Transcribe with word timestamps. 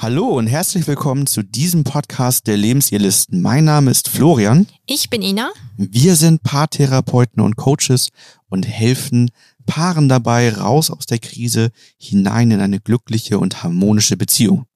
Hallo 0.00 0.28
und 0.28 0.46
herzlich 0.46 0.86
willkommen 0.86 1.26
zu 1.26 1.42
diesem 1.42 1.82
Podcast 1.82 2.46
der 2.46 2.56
Lebensirlisten. 2.56 3.42
Mein 3.42 3.64
Name 3.64 3.90
ist 3.90 4.08
Florian. 4.08 4.68
Ich 4.86 5.10
bin 5.10 5.22
Ina. 5.22 5.50
Wir 5.76 6.14
sind 6.14 6.44
Paartherapeuten 6.44 7.42
und 7.42 7.56
Coaches 7.56 8.10
und 8.48 8.62
helfen 8.62 9.32
Paaren 9.66 10.08
dabei, 10.08 10.54
raus 10.54 10.92
aus 10.92 11.06
der 11.06 11.18
Krise 11.18 11.72
hinein 11.98 12.52
in 12.52 12.60
eine 12.60 12.78
glückliche 12.78 13.40
und 13.40 13.64
harmonische 13.64 14.16
Beziehung. 14.16 14.66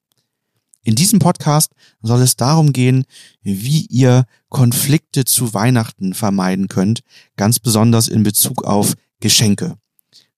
In 0.83 0.95
diesem 0.95 1.19
Podcast 1.19 1.71
soll 2.01 2.21
es 2.21 2.35
darum 2.35 2.73
gehen, 2.73 3.05
wie 3.43 3.85
ihr 3.85 4.25
Konflikte 4.49 5.23
zu 5.23 5.53
Weihnachten 5.53 6.13
vermeiden 6.13 6.67
könnt, 6.67 6.99
ganz 7.37 7.59
besonders 7.59 8.09
in 8.09 8.23
Bezug 8.23 8.65
auf 8.65 8.95
Geschenke. 9.21 9.77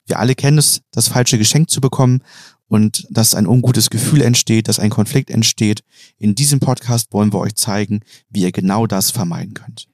Wir 0.05 0.19
alle 0.19 0.35
kennen 0.35 0.59
es, 0.59 0.81
das 0.91 1.07
falsche 1.07 1.39
Geschenk 1.39 1.71
zu 1.71 1.81
bekommen 1.81 2.21
und 2.67 3.05
dass 3.09 3.35
ein 3.35 3.47
ungutes 3.47 3.89
Gefühl 3.89 4.21
entsteht, 4.21 4.67
dass 4.67 4.79
ein 4.79 4.89
Konflikt 4.89 5.29
entsteht. 5.29 5.83
In 6.17 6.35
diesem 6.35 6.59
Podcast 6.59 7.13
wollen 7.13 7.31
wir 7.33 7.39
euch 7.39 7.55
zeigen, 7.55 8.01
wie 8.29 8.41
ihr 8.41 8.51
genau 8.51 8.87
das 8.87 9.11
vermeiden 9.11 9.53
könnt. 9.53 9.87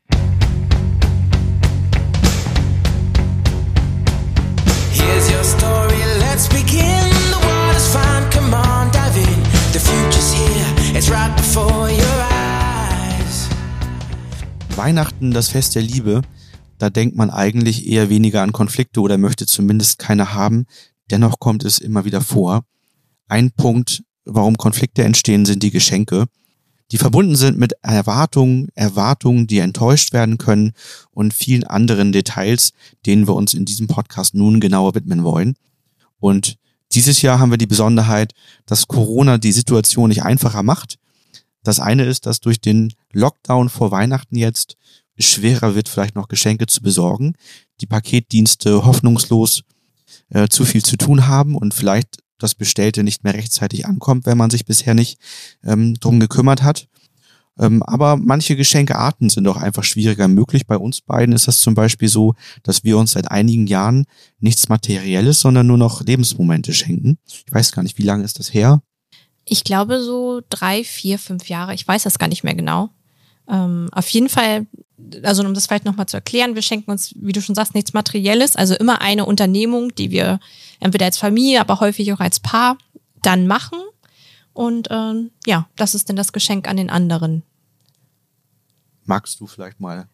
Here's 4.91 5.29
your 5.31 5.43
story, 5.43 5.95
let's 6.19 6.47
begin. 6.47 7.09
The 7.31 7.37
water's 7.45 7.87
fine, 7.87 8.29
come 8.31 8.55
on, 8.55 8.91
dive 8.91 9.17
in. 9.17 9.43
The 9.73 9.79
future's 9.79 10.33
here, 10.33 10.97
it's 10.97 11.09
right 11.09 11.35
before 11.35 11.89
your 11.89 12.21
eyes. 12.31 13.49
Weihnachten, 14.75 15.31
das 15.31 15.49
Fest 15.49 15.75
der 15.75 15.81
Liebe, 15.81 16.21
da 16.77 16.89
denkt 16.89 17.15
man 17.15 17.29
eigentlich 17.29 17.87
eher 17.87 18.09
weniger 18.09 18.41
an 18.41 18.53
Konflikte 18.53 19.01
oder 19.01 19.17
möchte 19.17 19.45
zumindest 19.45 19.99
keine 19.99 20.33
haben. 20.33 20.65
Dennoch 21.11 21.39
kommt 21.39 21.65
es 21.65 21.77
immer 21.77 22.05
wieder 22.05 22.21
vor. 22.21 22.63
Ein 23.27 23.51
Punkt, 23.51 24.03
warum 24.25 24.57
Konflikte 24.57 25.03
entstehen, 25.03 25.45
sind 25.45 25.61
die 25.61 25.71
Geschenke, 25.71 26.25
die 26.91 26.97
verbunden 26.97 27.35
sind 27.35 27.57
mit 27.57 27.73
Erwartungen, 27.81 28.67
Erwartungen, 28.75 29.47
die 29.47 29.59
enttäuscht 29.59 30.11
werden 30.11 30.37
können 30.37 30.73
und 31.11 31.33
vielen 31.33 31.63
anderen 31.63 32.11
Details, 32.11 32.73
denen 33.05 33.27
wir 33.27 33.35
uns 33.35 33.53
in 33.53 33.63
diesem 33.63 33.87
Podcast 33.87 34.35
nun 34.35 34.59
genauer 34.59 34.95
widmen 34.95 35.23
wollen. 35.23 35.55
Und 36.19 36.57
dieses 36.91 37.21
Jahr 37.21 37.39
haben 37.39 37.51
wir 37.51 37.57
die 37.57 37.67
Besonderheit, 37.67 38.33
dass 38.65 38.87
Corona 38.87 39.37
die 39.37 39.53
Situation 39.53 40.09
nicht 40.09 40.23
einfacher 40.23 40.63
macht. 40.63 40.97
Das 41.63 41.79
eine 41.79 42.03
ist, 42.03 42.25
dass 42.25 42.41
durch 42.41 42.59
den 42.59 42.93
Lockdown 43.13 43.69
vor 43.69 43.91
Weihnachten 43.91 44.35
jetzt 44.35 44.75
schwerer 45.17 45.75
wird, 45.75 45.87
vielleicht 45.87 46.15
noch 46.15 46.27
Geschenke 46.27 46.67
zu 46.67 46.81
besorgen. 46.81 47.35
Die 47.79 47.85
Paketdienste 47.85 48.83
hoffnungslos 48.83 49.63
äh, 50.29 50.47
zu 50.47 50.65
viel 50.65 50.83
zu 50.83 50.97
tun 50.97 51.27
haben 51.27 51.55
und 51.55 51.73
vielleicht 51.73 52.17
das 52.37 52.55
Bestellte 52.55 53.03
nicht 53.03 53.23
mehr 53.23 53.33
rechtzeitig 53.33 53.85
ankommt, 53.85 54.25
wenn 54.25 54.37
man 54.37 54.49
sich 54.49 54.65
bisher 54.65 54.93
nicht 54.93 55.19
ähm, 55.63 55.95
drum 55.95 56.19
gekümmert 56.19 56.63
hat. 56.63 56.87
Ähm, 57.59 57.83
aber 57.83 58.17
manche 58.17 58.55
Geschenkearten 58.55 59.29
sind 59.29 59.47
auch 59.47 59.57
einfach 59.57 59.83
schwieriger 59.83 60.27
möglich. 60.27 60.65
Bei 60.65 60.77
uns 60.77 61.01
beiden 61.01 61.35
ist 61.35 61.47
das 61.47 61.59
zum 61.59 61.75
Beispiel 61.75 62.07
so, 62.07 62.33
dass 62.63 62.83
wir 62.83 62.97
uns 62.97 63.11
seit 63.11 63.29
einigen 63.29 63.67
Jahren 63.67 64.05
nichts 64.39 64.69
Materielles, 64.69 65.41
sondern 65.41 65.67
nur 65.67 65.77
noch 65.77 66.01
Lebensmomente 66.01 66.73
schenken. 66.73 67.17
Ich 67.27 67.45
weiß 67.51 67.71
gar 67.71 67.83
nicht, 67.83 67.97
wie 67.97 68.03
lange 68.03 68.23
ist 68.23 68.39
das 68.39 68.53
her? 68.53 68.81
Ich 69.45 69.63
glaube 69.63 70.01
so 70.01 70.41
drei, 70.49 70.83
vier, 70.83 71.19
fünf 71.19 71.49
Jahre. 71.49 71.73
Ich 71.73 71.87
weiß 71.87 72.03
das 72.03 72.19
gar 72.19 72.27
nicht 72.27 72.43
mehr 72.43 72.55
genau. 72.55 72.89
Ähm, 73.49 73.89
auf 73.91 74.07
jeden 74.09 74.29
Fall, 74.29 74.65
also 75.23 75.43
um 75.43 75.53
das 75.53 75.67
vielleicht 75.67 75.85
nochmal 75.85 76.07
zu 76.07 76.17
erklären, 76.17 76.55
wir 76.55 76.61
schenken 76.61 76.91
uns, 76.91 77.13
wie 77.19 77.31
du 77.31 77.41
schon 77.41 77.55
sagst, 77.55 77.75
nichts 77.75 77.93
Materielles, 77.93 78.55
also 78.55 78.75
immer 78.75 79.01
eine 79.01 79.25
Unternehmung, 79.25 79.93
die 79.95 80.11
wir 80.11 80.39
entweder 80.79 81.05
als 81.05 81.17
Familie, 81.17 81.61
aber 81.61 81.79
häufig 81.79 82.11
auch 82.13 82.19
als 82.19 82.39
Paar 82.39 82.77
dann 83.21 83.47
machen. 83.47 83.79
Und 84.53 84.89
ähm, 84.91 85.31
ja, 85.45 85.67
das 85.75 85.95
ist 85.95 86.09
dann 86.09 86.15
das 86.15 86.33
Geschenk 86.33 86.67
an 86.67 86.77
den 86.77 86.89
anderen. 86.89 87.43
Magst 89.05 89.39
du 89.39 89.47
vielleicht 89.47 89.79
mal? 89.79 90.07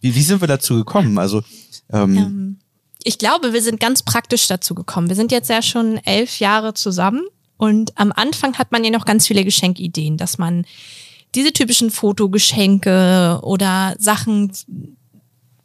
wie, 0.00 0.14
wie 0.14 0.22
sind 0.22 0.40
wir 0.40 0.48
dazu 0.48 0.76
gekommen? 0.76 1.18
Also 1.18 1.42
ähm, 1.92 2.16
ähm, 2.16 2.58
ich 3.02 3.18
glaube, 3.18 3.52
wir 3.52 3.62
sind 3.62 3.80
ganz 3.80 4.02
praktisch 4.02 4.46
dazu 4.46 4.74
gekommen. 4.74 5.08
Wir 5.08 5.16
sind 5.16 5.32
jetzt 5.32 5.50
ja 5.50 5.62
schon 5.62 5.98
elf 5.98 6.38
Jahre 6.38 6.74
zusammen 6.74 7.22
und 7.56 7.96
am 7.98 8.12
Anfang 8.12 8.56
hat 8.56 8.72
man 8.72 8.84
ja 8.84 8.90
noch 8.90 9.04
ganz 9.04 9.26
viele 9.26 9.44
Geschenkideen, 9.44 10.16
dass 10.16 10.38
man 10.38 10.64
diese 11.34 11.52
typischen 11.52 11.90
Fotogeschenke 11.90 13.40
oder 13.42 13.94
Sachen, 13.98 14.52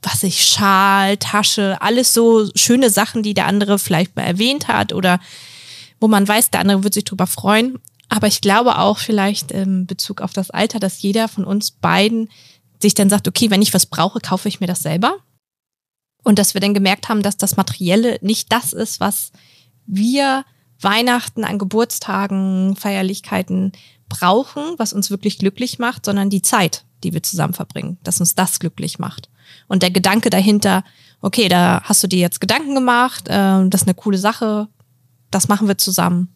was 0.01 0.23
ich, 0.23 0.45
Schal, 0.45 1.17
Tasche, 1.17 1.81
alles 1.81 2.13
so 2.13 2.47
schöne 2.55 2.89
Sachen, 2.89 3.23
die 3.23 3.33
der 3.33 3.47
andere 3.47 3.79
vielleicht 3.79 4.15
mal 4.15 4.23
erwähnt 4.23 4.67
hat 4.67 4.93
oder 4.93 5.19
wo 5.99 6.07
man 6.07 6.27
weiß, 6.27 6.51
der 6.51 6.61
andere 6.61 6.83
wird 6.83 6.93
sich 6.93 7.05
drüber 7.05 7.27
freuen. 7.27 7.79
Aber 8.09 8.27
ich 8.27 8.41
glaube 8.41 8.77
auch 8.77 8.99
vielleicht 8.99 9.51
in 9.51 9.87
Bezug 9.87 10.21
auf 10.21 10.33
das 10.33 10.51
Alter, 10.51 10.79
dass 10.79 11.01
jeder 11.01 11.27
von 11.27 11.43
uns 11.43 11.71
beiden 11.71 12.29
sich 12.79 12.93
dann 12.93 13.09
sagt, 13.09 13.27
okay, 13.27 13.49
wenn 13.49 13.61
ich 13.61 13.73
was 13.73 13.87
brauche, 13.87 14.19
kaufe 14.19 14.47
ich 14.47 14.59
mir 14.59 14.67
das 14.67 14.81
selber. 14.81 15.17
Und 16.23 16.37
dass 16.39 16.53
wir 16.53 16.61
dann 16.61 16.73
gemerkt 16.73 17.09
haben, 17.09 17.23
dass 17.23 17.37
das 17.37 17.57
Materielle 17.57 18.19
nicht 18.21 18.51
das 18.51 18.73
ist, 18.73 18.99
was 18.99 19.31
wir 19.85 20.43
Weihnachten 20.81 21.43
an 21.43 21.57
Geburtstagen, 21.57 22.75
Feierlichkeiten 22.75 23.71
brauchen, 24.09 24.75
was 24.77 24.93
uns 24.93 25.09
wirklich 25.09 25.39
glücklich 25.39 25.79
macht, 25.79 26.05
sondern 26.05 26.29
die 26.29 26.41
Zeit, 26.41 26.85
die 27.03 27.13
wir 27.13 27.23
zusammen 27.23 27.53
verbringen, 27.53 27.97
dass 28.03 28.19
uns 28.19 28.35
das 28.35 28.59
glücklich 28.59 28.99
macht. 28.99 29.29
Und 29.67 29.83
der 29.83 29.91
Gedanke 29.91 30.29
dahinter, 30.29 30.83
okay, 31.21 31.47
da 31.47 31.81
hast 31.83 32.03
du 32.03 32.07
dir 32.07 32.19
jetzt 32.19 32.41
Gedanken 32.41 32.75
gemacht, 32.75 33.27
äh, 33.27 33.67
das 33.67 33.81
ist 33.81 33.87
eine 33.87 33.95
coole 33.95 34.17
Sache, 34.17 34.67
das 35.31 35.47
machen 35.47 35.67
wir 35.67 35.77
zusammen. 35.77 36.35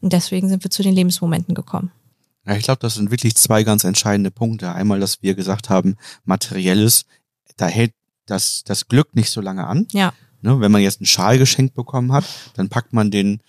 Und 0.00 0.12
deswegen 0.12 0.48
sind 0.48 0.62
wir 0.62 0.70
zu 0.70 0.82
den 0.82 0.94
Lebensmomenten 0.94 1.54
gekommen. 1.54 1.90
Ja, 2.46 2.54
ich 2.56 2.64
glaube, 2.64 2.80
das 2.80 2.94
sind 2.94 3.10
wirklich 3.10 3.36
zwei 3.36 3.62
ganz 3.62 3.84
entscheidende 3.84 4.30
Punkte. 4.30 4.72
Einmal, 4.72 5.00
dass 5.00 5.22
wir 5.22 5.34
gesagt 5.34 5.70
haben, 5.70 5.96
materielles, 6.24 7.06
da 7.56 7.66
hält 7.66 7.92
das, 8.26 8.64
das 8.64 8.88
Glück 8.88 9.14
nicht 9.14 9.30
so 9.30 9.40
lange 9.40 9.66
an. 9.66 9.86
Ja. 9.92 10.12
Ne, 10.42 10.60
wenn 10.60 10.72
man 10.72 10.82
jetzt 10.82 11.00
einen 11.00 11.06
Schal 11.06 11.38
geschenkt 11.38 11.74
bekommen 11.74 12.12
hat, 12.12 12.24
dann 12.54 12.68
packt 12.68 12.92
man 12.92 13.10
den 13.10 13.40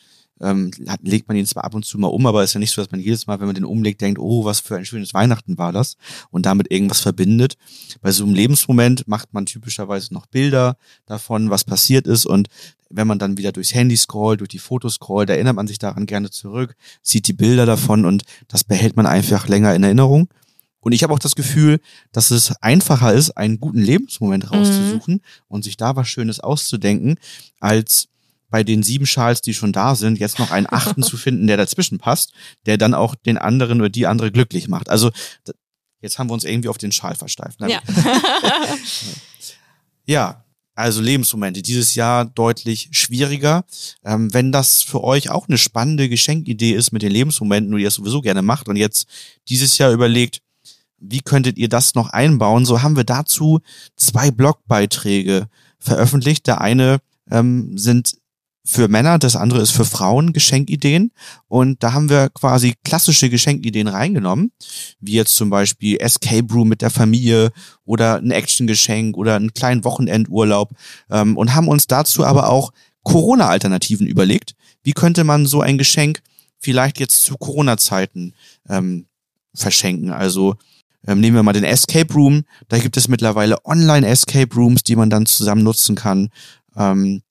ähm, 0.42 0.72
legt 1.02 1.28
man 1.28 1.38
ihn 1.38 1.46
zwar 1.46 1.64
ab 1.64 1.74
und 1.74 1.86
zu 1.86 1.98
mal 1.98 2.08
um, 2.08 2.26
aber 2.26 2.44
es 2.44 2.52
ist 2.52 2.54
ja 2.56 2.60
nicht 2.60 2.72
so, 2.72 2.82
dass 2.82 2.92
man 2.92 3.00
jedes 3.00 3.28
Mal, 3.28 3.40
wenn 3.40 3.48
man 3.48 3.56
den 3.56 3.66
umlegt, 3.66 4.02
denkt, 4.02 4.20
oh, 4.20 4.46
was 4.46 4.60
für 4.60 4.76
ein 4.76 4.86
schönes 4.86 5.14
Weihnachten 5.14 5.58
war 5.58 5.72
das 5.72 5.96
und 6.30 6.46
damit 6.46 6.72
irgendwas 6.72 7.00
verbindet. 7.00 7.58
Bei 8.02 8.12
so 8.12 8.24
einem 8.24 8.34
Lebensmoment 8.34 9.08
macht 9.08 9.34
man 9.34 9.46
typischerweise 9.46 10.14
noch 10.14 10.26
Bilder 10.26 10.78
davon, 11.06 11.50
was 11.50 11.64
passiert 11.64 12.08
ist 12.08 12.26
und 12.26 12.50
wenn 12.90 13.08
man 13.08 13.20
dann 13.20 13.38
wieder 13.38 13.52
durchs 13.52 13.74
Handy 13.74 13.98
scrollt, 13.98 14.42
durch 14.42 14.50
die 14.50 14.60
Fotos 14.60 14.96
scrollt, 14.96 15.30
erinnert 15.30 15.56
man 15.56 15.68
sich 15.68 15.80
daran 15.80 16.06
gerne 16.06 16.30
zurück, 16.30 16.76
sieht 17.02 17.28
die 17.28 17.34
Bilder 17.34 17.66
davon 17.66 18.06
und 18.06 18.24
das 18.48 18.64
behält 18.64 18.96
man 18.96 19.06
einfach 19.06 19.48
länger 19.48 19.74
in 19.76 19.84
Erinnerung. 19.84 20.30
Und 20.80 20.92
ich 20.92 21.02
habe 21.02 21.14
auch 21.14 21.20
das 21.20 21.36
Gefühl, 21.36 21.80
dass 22.12 22.30
es 22.30 22.52
einfacher 22.62 23.12
ist, 23.12 23.32
einen 23.32 23.60
guten 23.60 23.80
Lebensmoment 23.80 24.52
rauszusuchen 24.52 25.16
mhm. 25.16 25.22
und 25.48 25.64
sich 25.64 25.78
da 25.78 25.96
was 25.96 26.08
Schönes 26.08 26.40
auszudenken, 26.40 27.16
als 27.60 28.08
bei 28.56 28.64
den 28.64 28.84
sieben 28.84 29.06
Schals, 29.06 29.42
die 29.42 29.54
schon 29.54 29.74
da 29.74 29.96
sind, 29.96 30.18
jetzt 30.18 30.40
noch 30.40 30.50
einen 30.50 30.66
achten 30.70 31.04
zu 31.04 31.18
finden, 31.18 31.46
der 31.46 31.58
dazwischen 31.58 31.98
passt, 31.98 32.32
der 32.66 32.78
dann 32.78 32.94
auch 32.94 33.14
den 33.14 33.38
anderen 33.38 33.82
oder 33.82 33.90
die 33.90 34.08
andere 34.08 34.32
glücklich 34.32 34.70
macht. 34.70 34.88
Also 34.88 35.12
jetzt 36.00 36.18
haben 36.18 36.30
wir 36.30 36.36
uns 36.36 36.46
irgendwie 36.46 36.70
auf 36.70 36.78
den 36.78 36.94
Schal 36.94 37.16
versteift. 37.16 37.60
Ja. 37.60 37.82
ja, 40.06 40.46
also 40.74 41.02
Lebensmomente. 41.02 41.64
Dieses 41.64 41.96
Jahr 41.96 42.24
deutlich 42.24 42.88
schwieriger. 42.92 43.66
Ähm, 44.06 44.34
wenn 44.34 44.54
das 44.54 44.84
für 44.84 45.04
euch 45.04 45.30
auch 45.30 45.50
eine 45.50 45.58
spannende 45.58 46.08
Geschenkidee 46.08 46.72
ist 46.72 46.94
mit 46.94 47.02
den 47.02 47.12
Lebensmomenten 47.12 47.74
und 47.74 47.82
ihr 47.82 47.88
das 47.88 47.96
sowieso 47.96 48.22
gerne 48.22 48.42
macht 48.42 48.70
und 48.70 48.78
jetzt 48.78 49.06
dieses 49.50 49.78
Jahr 49.78 49.92
überlegt, 49.92 50.40
wie 50.98 51.20
könntet 51.20 51.58
ihr 51.58 51.68
das 51.68 51.94
noch 51.94 52.12
einbauen? 52.12 52.64
So 52.64 52.82
haben 52.82 52.96
wir 52.96 53.04
dazu 53.04 53.60
zwei 53.98 54.32
Blogbeiträge 54.32 55.50
veröffentlicht. 55.78 56.48
Der 56.48 56.62
eine 56.62 57.00
ähm, 57.30 57.78
sind 57.78 58.16
für 58.68 58.88
Männer, 58.88 59.20
das 59.20 59.36
andere 59.36 59.62
ist 59.62 59.72
für 59.72 59.86
Frauen 59.86 60.34
Geschenkideen. 60.34 61.12
Und 61.48 61.84
da 61.84 61.94
haben 61.94 62.10
wir 62.10 62.30
quasi 62.30 62.74
klassische 62.84 63.30
Geschenkideen 63.30 63.88
reingenommen, 63.88 64.52
wie 65.00 65.14
jetzt 65.14 65.36
zum 65.36 65.52
Beispiel 65.52 65.98
Escape 66.02 66.52
Room 66.52 66.68
mit 66.70 66.82
der 66.82 66.90
Familie 66.90 67.52
oder 67.86 68.16
ein 68.16 68.32
Actiongeschenk 68.32 69.16
oder 69.18 69.36
einen 69.36 69.54
kleinen 69.54 69.84
Wochenendurlaub 69.84 70.72
ähm, 71.12 71.38
und 71.38 71.54
haben 71.54 71.68
uns 71.68 71.86
dazu 71.86 72.26
aber 72.26 72.50
auch 72.50 72.72
Corona-Alternativen 73.04 74.08
überlegt. 74.08 74.56
Wie 74.84 74.94
könnte 74.94 75.24
man 75.24 75.46
so 75.46 75.62
ein 75.62 75.78
Geschenk 75.78 76.22
vielleicht 76.58 77.00
jetzt 77.00 77.24
zu 77.24 77.38
Corona-Zeiten 77.38 78.34
ähm, 78.68 79.06
verschenken? 79.54 80.10
Also 80.10 80.56
ähm, 81.06 81.20
nehmen 81.20 81.36
wir 81.36 81.44
mal 81.44 81.54
den 81.54 81.64
Escape 81.64 82.12
Room. 82.16 82.46
Da 82.68 82.80
gibt 82.80 82.98
es 82.98 83.08
mittlerweile 83.08 83.64
Online-Escape 83.64 84.56
Rooms, 84.56 84.82
die 84.82 84.96
man 84.96 85.12
dann 85.12 85.28
zusammen 85.28 85.64
nutzen 85.64 85.96
kann. 85.96 86.30
Ähm, 86.76 87.22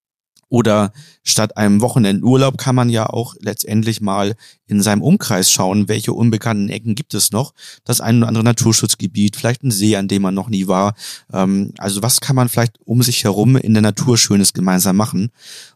oder 0.54 0.92
statt 1.24 1.56
einem 1.56 1.80
Wochenendurlaub 1.80 2.58
kann 2.58 2.76
man 2.76 2.88
ja 2.88 3.06
auch 3.06 3.34
letztendlich 3.40 4.00
mal 4.00 4.36
in 4.68 4.80
seinem 4.80 5.02
Umkreis 5.02 5.50
schauen, 5.50 5.88
welche 5.88 6.12
unbekannten 6.12 6.68
Ecken 6.68 6.94
gibt 6.94 7.12
es 7.14 7.32
noch. 7.32 7.54
Das 7.82 8.00
ein 8.00 8.18
oder 8.18 8.28
andere 8.28 8.44
Naturschutzgebiet, 8.44 9.34
vielleicht 9.34 9.64
ein 9.64 9.72
See, 9.72 9.96
an 9.96 10.06
dem 10.06 10.22
man 10.22 10.32
noch 10.32 10.48
nie 10.48 10.68
war. 10.68 10.94
Ähm, 11.32 11.72
also 11.78 12.02
was 12.02 12.20
kann 12.20 12.36
man 12.36 12.48
vielleicht 12.48 12.78
um 12.84 13.02
sich 13.02 13.24
herum 13.24 13.56
in 13.56 13.74
der 13.74 13.82
Natur 13.82 14.16
Schönes 14.16 14.52
gemeinsam 14.52 14.94
machen 14.94 15.32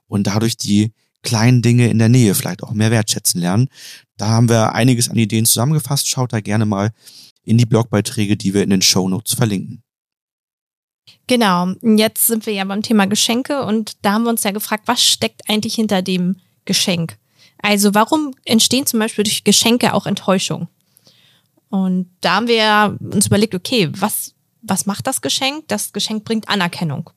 und 0.06 0.28
dadurch 0.28 0.56
die 0.56 0.92
kleinen 1.24 1.60
Dinge 1.60 1.88
in 1.88 1.98
der 1.98 2.08
Nähe 2.08 2.36
vielleicht 2.36 2.62
auch 2.62 2.72
mehr 2.72 2.92
wertschätzen 2.92 3.40
lernen. 3.40 3.66
Da 4.16 4.28
haben 4.28 4.48
wir 4.48 4.76
einiges 4.76 5.08
an 5.08 5.16
Ideen 5.16 5.44
zusammengefasst. 5.44 6.06
Schaut 6.08 6.32
da 6.32 6.40
gerne 6.40 6.66
mal 6.66 6.92
in 7.42 7.58
die 7.58 7.66
Blogbeiträge, 7.66 8.36
die 8.36 8.54
wir 8.54 8.62
in 8.62 8.70
den 8.70 8.82
Show 8.82 9.08
Notes 9.08 9.34
verlinken. 9.34 9.82
Genau, 11.26 11.74
jetzt 11.82 12.26
sind 12.26 12.46
wir 12.46 12.52
ja 12.54 12.64
beim 12.64 12.82
Thema 12.82 13.06
Geschenke 13.06 13.64
und 13.64 13.96
da 14.02 14.12
haben 14.12 14.24
wir 14.24 14.30
uns 14.30 14.44
ja 14.44 14.50
gefragt, 14.50 14.84
was 14.86 15.02
steckt 15.02 15.48
eigentlich 15.48 15.74
hinter 15.74 16.02
dem 16.02 16.36
Geschenk? 16.64 17.18
Also 17.60 17.94
warum 17.94 18.34
entstehen 18.44 18.86
zum 18.86 19.00
Beispiel 19.00 19.24
durch 19.24 19.44
Geschenke 19.44 19.94
auch 19.94 20.06
Enttäuschung? 20.06 20.68
Und 21.70 22.10
da 22.20 22.36
haben 22.36 22.48
wir 22.48 22.96
uns 23.00 23.26
überlegt, 23.26 23.54
okay, 23.54 23.90
was, 23.92 24.34
was 24.62 24.86
macht 24.86 25.06
das 25.06 25.20
Geschenk? 25.20 25.68
Das 25.68 25.92
Geschenk 25.92 26.24
bringt 26.24 26.48
Anerkennung. 26.48 27.10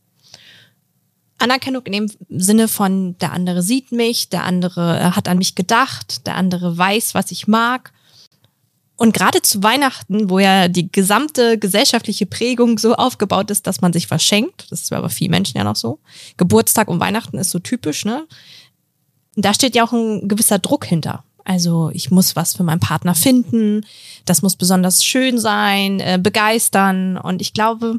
Anerkennung 1.37 1.83
in 1.85 1.93
dem 1.93 2.11
Sinne 2.29 2.67
von, 2.67 3.17
der 3.19 3.31
andere 3.31 3.63
sieht 3.63 3.91
mich, 3.91 4.29
der 4.29 4.43
andere 4.43 5.15
hat 5.15 5.27
an 5.27 5.37
mich 5.37 5.55
gedacht, 5.55 6.27
der 6.27 6.35
andere 6.35 6.77
weiß, 6.77 7.15
was 7.15 7.31
ich 7.31 7.47
mag. 7.47 7.93
Und 9.01 9.15
gerade 9.15 9.41
zu 9.41 9.63
Weihnachten, 9.63 10.29
wo 10.29 10.37
ja 10.37 10.67
die 10.67 10.91
gesamte 10.91 11.57
gesellschaftliche 11.57 12.27
Prägung 12.27 12.77
so 12.77 12.93
aufgebaut 12.93 13.49
ist, 13.49 13.65
dass 13.65 13.81
man 13.81 13.91
sich 13.93 14.05
verschenkt, 14.05 14.67
das 14.69 14.83
ist 14.83 14.93
aber 14.93 15.09
vielen 15.09 15.31
Menschen 15.31 15.57
ja 15.57 15.63
noch 15.63 15.75
so. 15.75 15.97
Geburtstag 16.37 16.87
und 16.87 16.99
Weihnachten 16.99 17.39
ist 17.39 17.49
so 17.49 17.57
typisch, 17.57 18.05
ne? 18.05 18.27
Da 19.35 19.55
steht 19.55 19.73
ja 19.73 19.83
auch 19.83 19.91
ein 19.91 20.27
gewisser 20.27 20.59
Druck 20.59 20.85
hinter. 20.85 21.23
Also 21.43 21.89
ich 21.95 22.11
muss 22.11 22.35
was 22.35 22.55
für 22.55 22.61
meinen 22.61 22.79
Partner 22.79 23.15
finden, 23.15 23.87
das 24.25 24.43
muss 24.43 24.55
besonders 24.55 25.03
schön 25.03 25.39
sein, 25.39 25.99
äh, 25.99 26.19
begeistern. 26.21 27.17
Und 27.17 27.41
ich 27.41 27.55
glaube, 27.55 27.97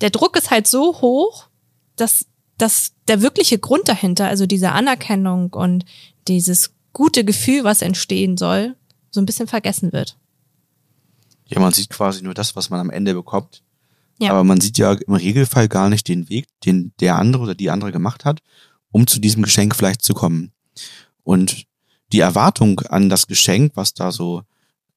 der 0.00 0.10
Druck 0.10 0.36
ist 0.36 0.52
halt 0.52 0.68
so 0.68 1.00
hoch, 1.00 1.48
dass, 1.96 2.24
dass 2.56 2.92
der 3.08 3.20
wirkliche 3.20 3.58
Grund 3.58 3.88
dahinter, 3.88 4.28
also 4.28 4.46
diese 4.46 4.70
Anerkennung 4.70 5.52
und 5.54 5.84
dieses 6.28 6.70
gute 6.92 7.24
Gefühl, 7.24 7.64
was 7.64 7.82
entstehen 7.82 8.36
soll, 8.36 8.76
so 9.10 9.20
ein 9.20 9.26
bisschen 9.26 9.48
vergessen 9.48 9.92
wird. 9.92 10.16
Ja, 11.48 11.60
man 11.60 11.72
sieht 11.72 11.90
quasi 11.90 12.22
nur 12.22 12.34
das, 12.34 12.56
was 12.56 12.70
man 12.70 12.80
am 12.80 12.90
Ende 12.90 13.14
bekommt. 13.14 13.62
Ja. 14.18 14.30
Aber 14.30 14.44
man 14.44 14.60
sieht 14.60 14.78
ja 14.78 14.92
im 14.92 15.14
Regelfall 15.14 15.68
gar 15.68 15.88
nicht 15.88 16.08
den 16.08 16.28
Weg, 16.28 16.46
den 16.64 16.92
der 17.00 17.16
andere 17.16 17.42
oder 17.42 17.54
die 17.54 17.70
andere 17.70 17.92
gemacht 17.92 18.24
hat, 18.24 18.40
um 18.90 19.06
zu 19.06 19.20
diesem 19.20 19.42
Geschenk 19.42 19.76
vielleicht 19.76 20.02
zu 20.02 20.14
kommen. 20.14 20.52
Und 21.22 21.66
die 22.12 22.20
Erwartung 22.20 22.80
an 22.80 23.08
das 23.08 23.26
Geschenk, 23.26 23.72
was 23.74 23.94
da 23.94 24.12
so 24.12 24.42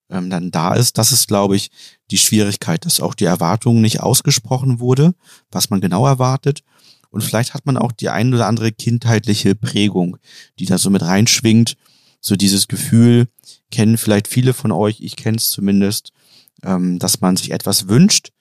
ähm, 0.09 0.29
dann 0.29 0.51
da 0.51 0.73
ist, 0.73 0.97
das 0.97 1.11
ist, 1.11 1.27
glaube 1.27 1.55
ich, 1.55 1.69
die 2.11 2.17
Schwierigkeit, 2.17 2.85
dass 2.85 2.99
auch 2.99 3.13
die 3.13 3.25
Erwartung 3.25 3.81
nicht 3.81 4.01
ausgesprochen 4.01 4.79
wurde, 4.79 5.13
was 5.51 5.69
man 5.69 5.81
genau 5.81 6.05
erwartet. 6.05 6.63
Und 7.09 7.23
vielleicht 7.23 7.53
hat 7.53 7.65
man 7.65 7.77
auch 7.77 7.91
die 7.91 8.09
ein 8.09 8.33
oder 8.33 8.47
andere 8.47 8.71
kindheitliche 8.71 9.55
Prägung, 9.55 10.17
die 10.59 10.65
da 10.65 10.77
so 10.77 10.89
mit 10.89 11.01
reinschwingt. 11.01 11.75
So 12.21 12.35
dieses 12.35 12.67
Gefühl 12.67 13.27
kennen 13.71 13.97
vielleicht 13.97 14.27
viele 14.27 14.53
von 14.53 14.71
euch, 14.71 15.01
ich 15.01 15.15
kenne 15.15 15.37
es 15.37 15.49
zumindest, 15.49 16.11
ähm, 16.63 16.99
dass 16.99 17.21
man 17.21 17.35
sich 17.35 17.51
etwas 17.51 17.87
wünscht 17.87 18.31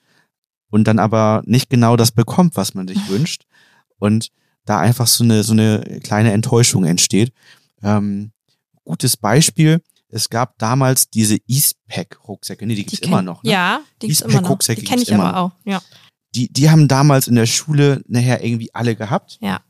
und 0.71 0.85
dann 0.85 0.99
aber 0.99 1.43
nicht 1.47 1.71
genau 1.71 1.97
das 1.97 2.13
bekommt, 2.13 2.57
was 2.57 2.75
man 2.75 2.89
sich 2.89 2.99
wünscht. 3.09 3.45
Und 3.99 4.31
da 4.65 4.79
einfach 4.79 5.07
so 5.07 5.25
eine, 5.25 5.43
so 5.43 5.53
eine 5.53 6.01
kleine 6.03 6.33
Enttäuschung 6.33 6.85
entsteht. 6.85 7.33
Ähm, 7.83 8.33
gutes 8.85 9.17
Beispiel. 9.17 9.83
Es 10.11 10.31
gab 10.31 10.59
damals 10.59 11.11
diese 11.11 11.37
Eastpack-Rucksäcke. 11.47 12.67
Nee, 12.67 12.75
die 12.75 12.85
gibt's 12.85 13.01
die 13.01 13.09
immer 13.09 13.23
noch. 13.23 13.43
Ne? 13.43 13.51
Ja, 13.51 13.81
die 14.01 14.09
gibt's 14.09 14.23
immer 14.23 14.41
noch. 14.41 14.59
Die 14.59 14.75
kenne 14.77 15.03
ich 15.03 15.15
aber 15.15 15.37
auch, 15.37 15.53
ja. 15.65 15.83
Die, 16.35 16.53
die 16.53 16.71
haben 16.71 16.89
damals 16.89 17.27
in 17.27 17.35
der 17.35 17.47
Schule 17.47 18.03
nachher 18.07 18.45
irgendwie 18.45 18.75
alle 18.75 18.95
gehabt. 18.95 19.39
Ja. 19.41 19.61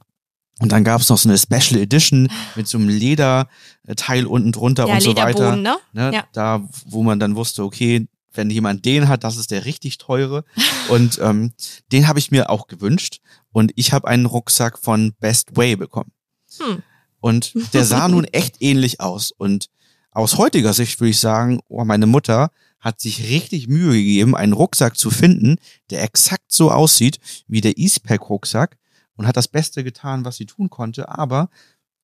Und 0.60 0.72
dann 0.72 0.82
gab 0.82 1.00
es 1.00 1.08
noch 1.08 1.18
so 1.18 1.28
eine 1.28 1.38
Special 1.38 1.80
Edition 1.80 2.28
mit 2.56 2.66
so 2.66 2.78
einem 2.78 2.88
Lederteil 2.88 4.26
unten 4.26 4.50
drunter 4.50 4.88
ja, 4.88 4.94
und 4.94 5.02
so 5.02 5.16
weiter. 5.16 5.54
Ne? 5.54 5.76
ne? 5.92 6.10
Ja. 6.12 6.24
Da, 6.32 6.68
wo 6.86 7.04
man 7.04 7.20
dann 7.20 7.36
wusste, 7.36 7.62
okay, 7.62 8.08
wenn 8.38 8.48
jemand 8.48 8.86
den 8.86 9.08
hat, 9.08 9.24
das 9.24 9.36
ist 9.36 9.50
der 9.50 9.66
richtig 9.66 9.98
teure. 9.98 10.44
Und 10.88 11.18
ähm, 11.22 11.52
den 11.92 12.08
habe 12.08 12.18
ich 12.18 12.30
mir 12.30 12.48
auch 12.48 12.68
gewünscht. 12.68 13.20
Und 13.52 13.72
ich 13.76 13.92
habe 13.92 14.08
einen 14.08 14.24
Rucksack 14.24 14.78
von 14.78 15.12
Best 15.20 15.56
Way 15.56 15.76
bekommen. 15.76 16.12
Hm. 16.58 16.82
Und 17.20 17.52
der 17.74 17.84
sah 17.84 18.08
nun 18.08 18.24
echt 18.32 18.56
ähnlich 18.60 19.00
aus. 19.00 19.32
Und 19.32 19.68
aus 20.10 20.38
heutiger 20.38 20.72
Sicht 20.72 20.98
würde 21.00 21.10
ich 21.10 21.20
sagen, 21.20 21.60
oh, 21.68 21.84
meine 21.84 22.06
Mutter 22.06 22.50
hat 22.80 23.00
sich 23.00 23.28
richtig 23.28 23.68
Mühe 23.68 23.92
gegeben, 23.92 24.36
einen 24.36 24.52
Rucksack 24.52 24.96
zu 24.96 25.10
finden, 25.10 25.56
der 25.90 26.02
exakt 26.02 26.52
so 26.52 26.70
aussieht 26.70 27.18
wie 27.48 27.60
der 27.60 27.76
Eastpack-Rucksack 27.76 28.78
und 29.16 29.26
hat 29.26 29.36
das 29.36 29.48
Beste 29.48 29.82
getan, 29.82 30.24
was 30.24 30.36
sie 30.36 30.46
tun 30.46 30.70
konnte. 30.70 31.08
Aber 31.08 31.50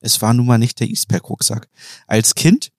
es 0.01 0.21
war 0.21 0.33
nun 0.33 0.45
mal 0.45 0.57
nicht 0.57 0.79
der 0.79 0.89
Eastpack-Rucksack. 0.89 1.69
Als 2.07 2.35
Kind 2.35 2.71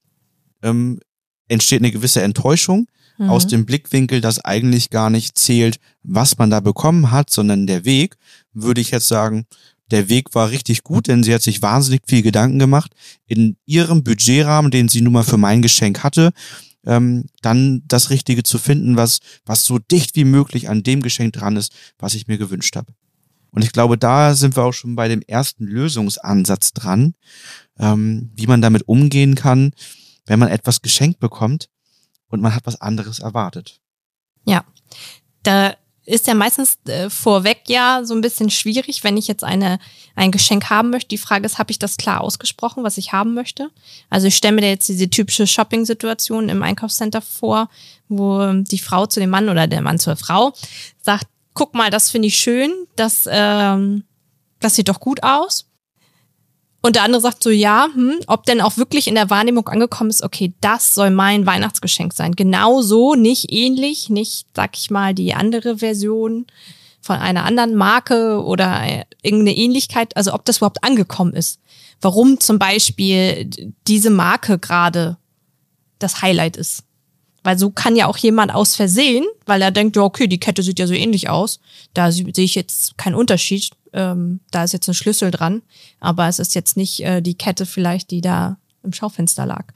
ähm, 0.63 1.01
entsteht 1.49 1.81
eine 1.81 1.93
gewisse 1.93 2.23
Enttäuschung, 2.23 2.89
mhm. 3.19 3.31
aus 3.31 3.47
dem 3.47 3.67
Blickwinkel, 3.67 4.21
dass 4.21 4.45
eigentlich 4.45 4.91
gar 4.91 5.11
nicht 5.11 5.39
zählt, 5.39 5.79
was 6.03 6.39
man 6.39 6.51
da 6.51 6.61
bekommen 6.61 7.11
hat, 7.11 7.31
sondern 7.31 7.67
der 7.67 7.85
Weg, 7.85 8.17
würde 8.53 8.81
ich 8.81 8.91
jetzt 8.91 9.09
sagen, 9.09 9.47
der 9.91 10.09
Weg 10.09 10.35
war 10.35 10.51
richtig 10.51 10.83
gut, 10.83 11.07
denn 11.07 11.23
sie 11.23 11.33
hat 11.33 11.43
sich 11.43 11.63
wahnsinnig 11.63 12.03
viel 12.07 12.23
Gedanken 12.23 12.59
gemacht. 12.59 12.93
In 13.27 13.57
ihrem 13.67 14.03
Budgetrahmen, 14.03 14.71
den 14.71 14.89
sie 14.89 15.01
nun 15.01 15.13
mal 15.13 15.23
für 15.23 15.37
mein 15.37 15.63
Geschenk 15.63 16.03
hatte, 16.03 16.33
ähm, 16.85 17.27
dann 17.43 17.83
das 17.87 18.11
Richtige 18.11 18.43
zu 18.43 18.59
finden, 18.59 18.97
was, 18.97 19.21
was 19.45 19.65
so 19.65 19.79
dicht 19.79 20.17
wie 20.17 20.25
möglich 20.25 20.69
an 20.69 20.83
dem 20.83 21.03
Geschenk 21.03 21.35
dran 21.35 21.57
ist, 21.57 21.73
was 21.99 22.15
ich 22.15 22.27
mir 22.27 22.39
gewünscht 22.39 22.75
habe. 22.75 22.93
Und 23.51 23.63
ich 23.63 23.73
glaube, 23.73 23.97
da 23.97 24.35
sind 24.35 24.57
wir 24.57 24.65
auch 24.65 24.73
schon 24.73 24.97
bei 24.97 25.09
dem 25.09 25.23
ersten 25.23 25.65
Lösungsansatz 25.65 26.73
dran, 26.73 27.15
ähm, 27.79 28.31
wie 28.35 28.47
man 28.47 28.61
damit 28.61 28.89
umgehen 28.89 29.35
kann, 29.37 29.71
wenn 30.27 30.39
man 30.39 30.49
etwas 30.49 30.83
geschenkt 30.83 31.21
bekommt, 31.21 31.69
und 32.29 32.41
man 32.41 32.55
hat 32.55 32.67
was 32.67 32.81
anderes 32.81 33.21
erwartet. 33.21 33.81
Ja, 34.45 34.65
da 35.43 35.75
ist 36.05 36.29
ja 36.29 36.35
meistens 36.35 36.79
äh, 36.87 37.11
vorweg 37.11 37.63
ja 37.67 38.03
so 38.05 38.15
ein 38.15 38.21
bisschen 38.21 38.49
schwierig, 38.49 39.03
wenn 39.03 39.17
ich 39.17 39.27
jetzt 39.27 39.43
eine, 39.43 39.81
ein 40.15 40.31
Geschenk 40.31 40.71
haben 40.71 40.91
möchte. 40.91 41.09
Die 41.09 41.19
Frage 41.19 41.47
ist, 41.47 41.59
habe 41.59 41.73
ich 41.73 41.81
das 41.81 41.97
klar 41.97 42.21
ausgesprochen, 42.21 42.85
was 42.85 42.97
ich 42.97 43.13
haben 43.13 43.35
möchte? 43.35 43.71
Also 44.09 44.29
ich 44.29 44.37
stelle 44.37 44.55
mir 44.55 44.61
da 44.61 44.69
jetzt 44.69 44.89
diese 44.89 45.11
typische 45.11 45.49
Shopping-Situation 45.49 46.49
im 46.49 46.63
Einkaufscenter 46.63 47.23
vor, 47.23 47.69
wo 48.09 48.53
die 48.53 48.79
Frau 48.79 49.07
zu 49.07 49.19
dem 49.19 49.31
Mann 49.31 49.49
oder 49.49 49.67
der 49.67 49.83
Mann 49.83 49.99
zur 49.99 50.15
Frau 50.15 50.53
sagt, 51.03 51.27
guck 51.55 51.75
mal, 51.75 51.91
das 51.91 52.11
finde 52.11 52.29
ich 52.29 52.39
schön, 52.39 52.73
das, 52.95 53.29
ähm, 53.29 54.05
das 54.61 54.77
sieht 54.77 54.89
doch 54.89 55.01
gut 55.01 55.25
aus. 55.25 55.66
Und 56.87 56.95
der 56.95 57.03
andere 57.03 57.21
sagt 57.21 57.43
so, 57.43 57.51
ja, 57.51 57.89
hm, 57.93 58.21
ob 58.29 58.47
denn 58.47 58.61
auch 58.61 58.77
wirklich 58.77 59.09
in 59.09 59.17
der 59.17 59.29
Wahrnehmung 59.29 59.67
angekommen 59.67 60.09
ist, 60.09 60.23
okay, 60.23 60.53
das 60.61 60.95
soll 60.95 61.11
mein 61.11 61.45
Weihnachtsgeschenk 61.45 62.13
sein. 62.13 62.37
Genau 62.37 62.81
so, 62.81 63.17
nicht 63.17 63.51
ähnlich, 63.51 64.09
nicht, 64.09 64.47
sag 64.55 64.79
ich 64.79 64.89
mal, 64.89 65.13
die 65.13 65.35
andere 65.35 65.79
Version 65.79 66.47
von 67.01 67.17
einer 67.17 67.45
anderen 67.45 67.75
Marke 67.75 68.41
oder 68.41 69.05
irgendeine 69.21 69.57
Ähnlichkeit, 69.57 70.17
also 70.17 70.33
ob 70.33 70.45
das 70.45 70.59
überhaupt 70.59 70.85
angekommen 70.85 71.35
ist. 71.35 71.59
Warum 72.01 72.39
zum 72.39 72.61
Beispiel 72.61 73.51
diese 73.89 74.11
Marke 74.11 74.61
gerade 74.61 75.17
das 75.99 76.23
Highlight 76.23 76.57
ist. 76.57 76.85
Weil 77.43 77.59
so 77.59 77.71
kann 77.71 77.97
ja 77.97 78.07
auch 78.07 78.17
jemand 78.17 78.55
aus 78.55 78.77
Versehen, 78.77 79.25
weil 79.45 79.61
er 79.61 79.73
denkt, 79.73 79.97
ja, 79.97 80.03
okay, 80.03 80.29
die 80.29 80.39
Kette 80.39 80.63
sieht 80.63 80.79
ja 80.79 80.87
so 80.87 80.95
ähnlich 80.95 81.29
aus, 81.29 81.59
da 81.95 82.13
sehe 82.13 82.31
ich 82.37 82.55
jetzt 82.55 82.97
keinen 82.97 83.17
Unterschied, 83.17 83.71
ähm, 83.97 84.41
da 84.51 84.65
ist 84.65 84.73
jetzt 84.73 84.89
ein 84.89 84.95
Schlüssel 84.95 85.31
dran, 85.31 85.63
aber 85.99 86.29
es 86.29 86.39
ist 86.39 86.55
jetzt 86.55 86.77
nicht 86.77 87.01
äh, 87.01 87.21
die 87.21 87.35
Kette 87.35 87.67
vielleicht, 87.67 88.11
die 88.11 88.21
da 88.21 88.59
im 88.83 88.93
Schaufenster 88.93 89.47
lag. 89.47 89.67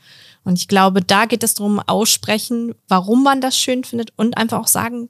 Und 0.44 0.58
ich 0.58 0.68
glaube, 0.68 1.02
da 1.02 1.26
geht 1.26 1.42
es 1.42 1.54
darum, 1.54 1.80
aussprechen, 1.80 2.74
warum 2.86 3.22
man 3.22 3.40
das 3.40 3.58
schön 3.58 3.82
findet 3.82 4.12
und 4.16 4.36
einfach 4.36 4.60
auch 4.60 4.68
sagen, 4.68 5.08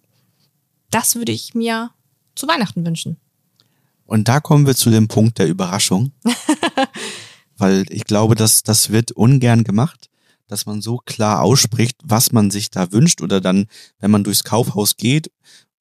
das 0.90 1.16
würde 1.16 1.32
ich 1.32 1.54
mir 1.54 1.90
zu 2.34 2.48
Weihnachten 2.48 2.86
wünschen. 2.86 3.16
Und 4.06 4.26
da 4.28 4.40
kommen 4.40 4.66
wir 4.66 4.74
zu 4.74 4.90
dem 4.90 5.08
Punkt 5.08 5.38
der 5.38 5.48
Überraschung. 5.48 6.12
Weil 7.58 7.84
ich 7.90 8.04
glaube, 8.04 8.34
dass 8.34 8.62
das 8.62 8.90
wird 8.90 9.12
ungern 9.12 9.64
gemacht, 9.64 10.08
dass 10.48 10.66
man 10.66 10.80
so 10.80 10.96
klar 10.96 11.42
ausspricht, 11.42 11.98
was 12.02 12.32
man 12.32 12.50
sich 12.50 12.70
da 12.70 12.90
wünscht 12.90 13.20
oder 13.20 13.40
dann, 13.40 13.66
wenn 14.00 14.10
man 14.10 14.24
durchs 14.24 14.42
Kaufhaus 14.42 14.96
geht 14.96 15.30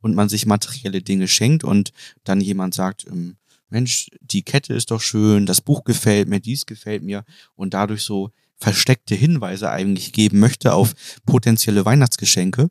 und 0.02 0.16
man 0.16 0.30
sich 0.30 0.46
materielle 0.46 1.02
Dinge 1.02 1.28
schenkt 1.28 1.64
und 1.64 1.92
dann 2.24 2.42
jemand 2.42 2.74
sagt, 2.74 3.06
ähm, 3.08 3.38
Mensch, 3.70 4.10
die 4.22 4.44
Kette 4.44 4.74
ist 4.74 4.92
doch 4.92 5.02
schön, 5.02 5.46
das 5.46 5.62
Buch 5.62 5.84
gefällt 5.84 6.28
mir, 6.28 6.40
dies 6.40 6.66
gefällt 6.66 7.04
mir 7.04 7.24
und 7.56 7.74
dadurch 7.74 8.04
so 8.04 8.32
versteckte 8.58 9.16
Hinweise 9.16 9.70
eigentlich 9.70 10.12
geben 10.12 10.40
möchte 10.40 10.74
auf 10.74 10.94
potenzielle 11.26 11.86
Weihnachtsgeschenke, 11.86 12.70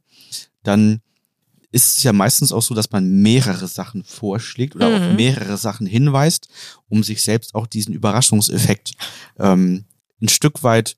dann 0.62 1.00
ist 1.70 1.97
es 1.97 2.02
ja 2.02 2.12
meistens 2.12 2.52
auch 2.52 2.62
so, 2.62 2.75
dass 2.75 2.90
man 2.90 3.08
mehrere 3.23 3.68
Sachen 3.68 4.04
vorschlägt 4.04 4.75
oder 4.75 4.88
mhm. 4.88 4.94
auf 4.94 5.16
mehrere 5.16 5.56
Sachen 5.56 5.87
hinweist, 5.87 6.49
um 6.88 7.02
sich 7.02 7.23
selbst 7.23 7.54
auch 7.54 7.66
diesen 7.66 7.94
Überraschungseffekt 7.94 8.92
ähm, 9.38 9.85
ein 10.20 10.28
Stück 10.28 10.62
weit 10.62 10.97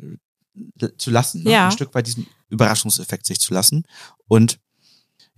äh, 0.00 0.88
zu 0.96 1.10
lassen, 1.10 1.42
ne? 1.42 1.50
ja. 1.50 1.66
ein 1.66 1.72
Stück 1.72 1.94
weit 1.94 2.06
diesen 2.06 2.26
Überraschungseffekt 2.48 3.26
sich 3.26 3.40
zu 3.40 3.52
lassen. 3.52 3.84
Und 4.28 4.60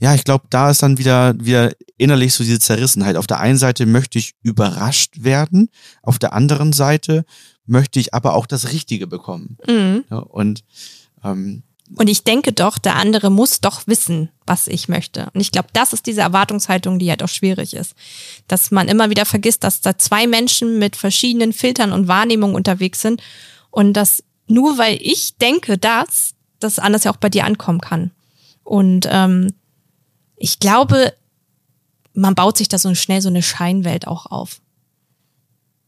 ja, 0.00 0.14
ich 0.14 0.24
glaube, 0.24 0.46
da 0.50 0.70
ist 0.70 0.82
dann 0.82 0.98
wieder, 0.98 1.34
wieder 1.38 1.72
innerlich 1.96 2.32
so 2.34 2.44
diese 2.44 2.60
Zerrissenheit. 2.60 3.16
Auf 3.16 3.26
der 3.26 3.40
einen 3.40 3.58
Seite 3.58 3.86
möchte 3.86 4.18
ich 4.18 4.34
überrascht 4.42 5.24
werden, 5.24 5.68
auf 6.02 6.18
der 6.18 6.32
anderen 6.32 6.72
Seite 6.72 7.24
möchte 7.66 8.00
ich 8.00 8.14
aber 8.14 8.34
auch 8.34 8.46
das 8.46 8.72
Richtige 8.72 9.06
bekommen. 9.06 9.58
Mhm. 9.66 10.04
Ja, 10.10 10.18
und 10.18 10.64
ähm, 11.24 11.62
und 11.96 12.08
ich 12.08 12.22
denke 12.22 12.52
doch, 12.52 12.76
der 12.76 12.96
andere 12.96 13.30
muss 13.30 13.60
doch 13.60 13.86
wissen, 13.86 14.28
was 14.46 14.66
ich 14.66 14.88
möchte. 14.88 15.28
Und 15.32 15.40
ich 15.40 15.52
glaube, 15.52 15.68
das 15.72 15.92
ist 15.92 16.06
diese 16.06 16.20
Erwartungshaltung, 16.20 16.98
die 16.98 17.08
halt 17.08 17.22
auch 17.22 17.28
schwierig 17.28 17.74
ist. 17.74 17.94
Dass 18.46 18.70
man 18.70 18.88
immer 18.88 19.08
wieder 19.08 19.24
vergisst, 19.24 19.64
dass 19.64 19.80
da 19.80 19.96
zwei 19.96 20.26
Menschen 20.26 20.78
mit 20.78 20.96
verschiedenen 20.96 21.52
Filtern 21.54 21.92
und 21.92 22.06
Wahrnehmungen 22.06 22.54
unterwegs 22.54 23.00
sind 23.00 23.22
und 23.70 23.94
dass 23.94 24.22
nur 24.46 24.76
weil 24.78 24.98
ich 25.00 25.36
denke, 25.38 25.78
dass 25.78 26.34
das 26.60 26.78
anders 26.78 27.04
ja 27.04 27.10
auch 27.10 27.16
bei 27.16 27.30
dir 27.30 27.44
ankommen 27.44 27.80
kann. 27.80 28.10
Und 28.64 29.08
ähm, 29.10 29.54
ich 30.38 30.58
glaube, 30.58 31.12
man 32.14 32.34
baut 32.34 32.56
sich 32.56 32.68
da 32.68 32.78
so 32.78 32.94
schnell 32.94 33.20
so 33.20 33.28
eine 33.28 33.42
Scheinwelt 33.42 34.06
auch 34.06 34.26
auf. 34.26 34.60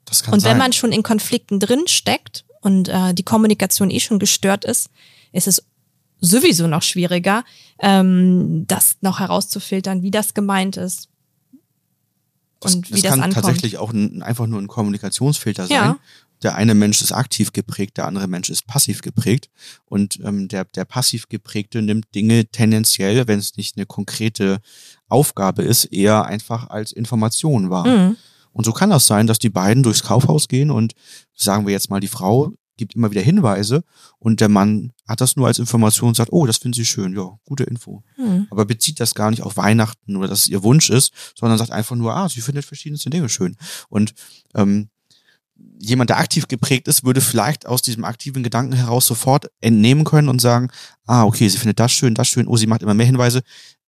Das 0.05 0.23
kann 0.23 0.35
und 0.35 0.43
wenn 0.43 0.51
sein. 0.53 0.59
man 0.59 0.73
schon 0.73 0.93
in 0.93 1.03
Konflikten 1.03 1.61
drin 1.61 1.87
steckt 1.87 2.45
und 2.61 2.89
äh, 2.89 3.15
die 3.15 3.23
Kommunikation 3.23 3.91
eh 3.91 4.01
schon 4.01 4.19
gestört 4.19 4.65
ist, 4.65 4.91
ist 5.33 5.47
es 5.47 5.65
sowieso 6.21 6.67
noch 6.67 6.83
schwieriger, 6.83 7.45
ähm, 7.79 8.67
das 8.67 8.97
noch 9.01 9.21
herauszufiltern, 9.21 10.03
wie 10.03 10.11
das 10.11 10.35
gemeint 10.35 10.77
ist. 10.77 11.09
Und 12.63 12.91
das, 12.91 12.91
wie 12.91 13.01
das, 13.01 13.03
das 13.03 13.11
kann 13.11 13.23
ankommt. 13.23 13.47
tatsächlich 13.47 13.79
auch 13.79 13.93
ein, 13.93 14.23
einfach 14.23 14.47
nur 14.47 14.61
ein 14.61 14.69
Kommunikationsfilter 14.69 15.67
sein. 15.67 15.77
Ja. 15.77 15.99
Der 16.43 16.55
eine 16.55 16.75
Mensch 16.75 17.03
ist 17.03 17.13
aktiv 17.13 17.53
geprägt, 17.53 17.97
der 17.97 18.07
andere 18.07 18.29
Mensch 18.29 18.51
ist 18.51 18.67
passiv 18.67 19.03
geprägt. 19.03 19.51
Und 19.85 20.21
ähm, 20.25 20.49
der, 20.49 20.65
der 20.65 20.85
passiv 20.85 21.29
geprägte 21.29 21.83
nimmt 21.83 22.15
Dinge 22.15 22.47
tendenziell, 22.47 23.29
wenn 23.29 23.39
es 23.39 23.57
nicht 23.57 23.77
eine 23.77 23.87
konkrete 23.87 24.61
Aufgabe 25.09 25.63
ist, 25.63 25.85
eher 25.87 26.25
einfach 26.25 26.71
als 26.71 26.93
Information 26.93 27.71
wahr. 27.71 27.87
Mhm. 27.87 28.17
Und 28.53 28.65
so 28.65 28.73
kann 28.73 28.91
das 28.91 29.07
sein, 29.07 29.27
dass 29.27 29.39
die 29.39 29.51
beiden 29.51 29.83
durchs 29.83 30.03
Kaufhaus 30.03 30.49
gehen 30.49 30.71
und 30.71 30.95
sagen 31.35 31.67
wir 31.67 31.73
jetzt 31.73 31.91
mal, 31.91 32.01
die 32.01 32.09
Frau 32.09 32.53
gibt 32.81 32.95
immer 32.95 33.11
wieder 33.11 33.21
Hinweise 33.21 33.85
und 34.19 34.41
der 34.41 34.49
Mann 34.49 34.93
hat 35.07 35.21
das 35.21 35.37
nur 35.37 35.47
als 35.47 35.59
Information 35.59 36.09
und 36.09 36.15
sagt, 36.17 36.33
oh, 36.33 36.47
das 36.47 36.57
finden 36.57 36.75
Sie 36.75 36.87
schön, 36.87 37.15
ja, 37.15 37.39
gute 37.45 37.65
Info. 37.65 38.03
Mhm. 38.17 38.47
Aber 38.51 38.65
bezieht 38.65 38.99
das 39.01 39.15
gar 39.15 39.31
nicht 39.31 39.43
auf 39.43 39.59
Weihnachten 39.59 40.17
oder 40.17 40.29
dass 40.29 40.41
es 40.41 40.49
ihr 40.49 40.63
Wunsch 40.63 40.89
ist, 40.89 41.13
sondern 41.39 41.59
sagt 41.59 41.71
einfach 41.71 41.95
nur, 41.95 42.17
ah, 42.17 42.29
sie 42.29 42.41
findet 42.41 42.65
verschiedenste 42.65 43.11
Dinge 43.11 43.29
schön. 43.29 43.57
Und 43.91 44.15
ähm, 44.55 44.89
jemand, 45.79 46.11
der 46.11 46.19
aktiv 46.19 46.49
geprägt 46.49 46.89
ist, 46.89 47.05
würde 47.05 47.21
vielleicht 47.21 47.67
aus 47.67 47.83
diesem 47.83 48.05
aktiven 48.05 48.43
Gedanken 48.43 48.75
heraus 48.75 49.07
sofort 49.07 49.51
entnehmen 49.61 50.05
können 50.05 50.29
und 50.29 50.41
sagen, 50.41 50.69
ah, 51.07 51.25
okay, 51.25 51.49
sie 51.49 51.59
findet 51.59 51.81
das 51.81 51.93
schön, 51.93 52.15
das 52.15 52.29
schön, 52.29 52.47
oh, 52.47 52.57
sie 52.57 52.67
macht 52.67 52.83
immer 52.83 52.95
mehr 52.95 53.07
Hinweise 53.07 53.43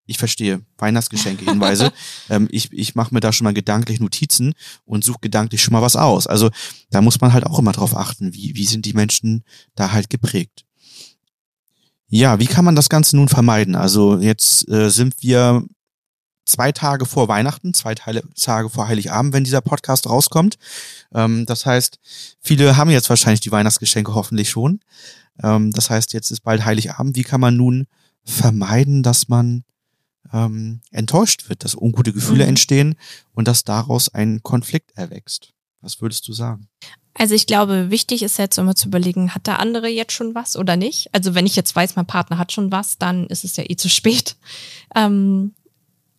ich 0.06 0.18
verstehe 0.18 0.62
Weihnachtsgeschenke, 0.78 1.44
Hinweise. 1.44 1.92
ähm, 2.30 2.48
ich 2.50 2.72
ich 2.72 2.94
mache 2.94 3.14
mir 3.14 3.20
da 3.20 3.32
schon 3.32 3.44
mal 3.44 3.54
gedanklich 3.54 4.00
Notizen 4.00 4.54
und 4.84 5.04
suche 5.04 5.20
gedanklich 5.20 5.62
schon 5.62 5.72
mal 5.72 5.82
was 5.82 5.96
aus. 5.96 6.26
Also 6.26 6.50
da 6.90 7.00
muss 7.00 7.20
man 7.20 7.32
halt 7.32 7.46
auch 7.46 7.58
immer 7.58 7.72
drauf 7.72 7.96
achten, 7.96 8.34
wie, 8.34 8.54
wie 8.54 8.66
sind 8.66 8.84
die 8.86 8.94
Menschen 8.94 9.44
da 9.74 9.92
halt 9.92 10.10
geprägt. 10.10 10.64
Ja, 12.08 12.38
wie 12.38 12.46
kann 12.46 12.64
man 12.64 12.76
das 12.76 12.88
Ganze 12.88 13.16
nun 13.16 13.28
vermeiden? 13.28 13.74
Also 13.74 14.18
jetzt 14.18 14.68
äh, 14.68 14.90
sind 14.90 15.14
wir 15.20 15.64
zwei 16.52 16.72
Tage 16.72 17.06
vor 17.06 17.28
Weihnachten, 17.28 17.74
zwei 17.74 17.94
Tage 17.94 18.70
vor 18.70 18.88
Heiligabend, 18.88 19.32
wenn 19.32 19.44
dieser 19.44 19.60
Podcast 19.60 20.08
rauskommt. 20.08 20.58
Ähm, 21.14 21.46
das 21.46 21.66
heißt, 21.66 21.98
viele 22.40 22.76
haben 22.76 22.90
jetzt 22.90 23.10
wahrscheinlich 23.10 23.40
die 23.40 23.52
Weihnachtsgeschenke 23.52 24.14
hoffentlich 24.14 24.50
schon. 24.50 24.80
Ähm, 25.42 25.72
das 25.72 25.90
heißt, 25.90 26.12
jetzt 26.12 26.30
ist 26.30 26.40
bald 26.40 26.64
Heiligabend. 26.64 27.16
Wie 27.16 27.24
kann 27.24 27.40
man 27.40 27.56
nun 27.56 27.86
vermeiden, 28.24 29.02
dass 29.02 29.28
man 29.28 29.64
ähm, 30.32 30.80
enttäuscht 30.90 31.48
wird, 31.48 31.64
dass 31.64 31.74
ungute 31.74 32.12
Gefühle 32.12 32.44
mhm. 32.44 32.50
entstehen 32.50 32.94
und 33.32 33.48
dass 33.48 33.64
daraus 33.64 34.08
ein 34.08 34.42
Konflikt 34.42 34.92
erwächst. 34.94 35.52
Was 35.80 36.00
würdest 36.00 36.26
du 36.28 36.32
sagen? 36.32 36.68
Also 37.14 37.34
ich 37.34 37.46
glaube, 37.46 37.90
wichtig 37.90 38.22
ist 38.22 38.38
jetzt 38.38 38.56
immer 38.56 38.74
zu 38.74 38.88
überlegen, 38.88 39.34
hat 39.34 39.46
der 39.46 39.60
andere 39.60 39.88
jetzt 39.88 40.12
schon 40.12 40.34
was 40.34 40.56
oder 40.56 40.76
nicht? 40.76 41.12
Also 41.12 41.34
wenn 41.34 41.44
ich 41.44 41.56
jetzt 41.56 41.76
weiß, 41.76 41.96
mein 41.96 42.06
Partner 42.06 42.38
hat 42.38 42.52
schon 42.52 42.72
was, 42.72 42.96
dann 42.96 43.26
ist 43.26 43.44
es 43.44 43.56
ja 43.56 43.64
eh 43.66 43.76
zu 43.76 43.90
spät. 43.90 44.36
Ähm, 44.94 45.54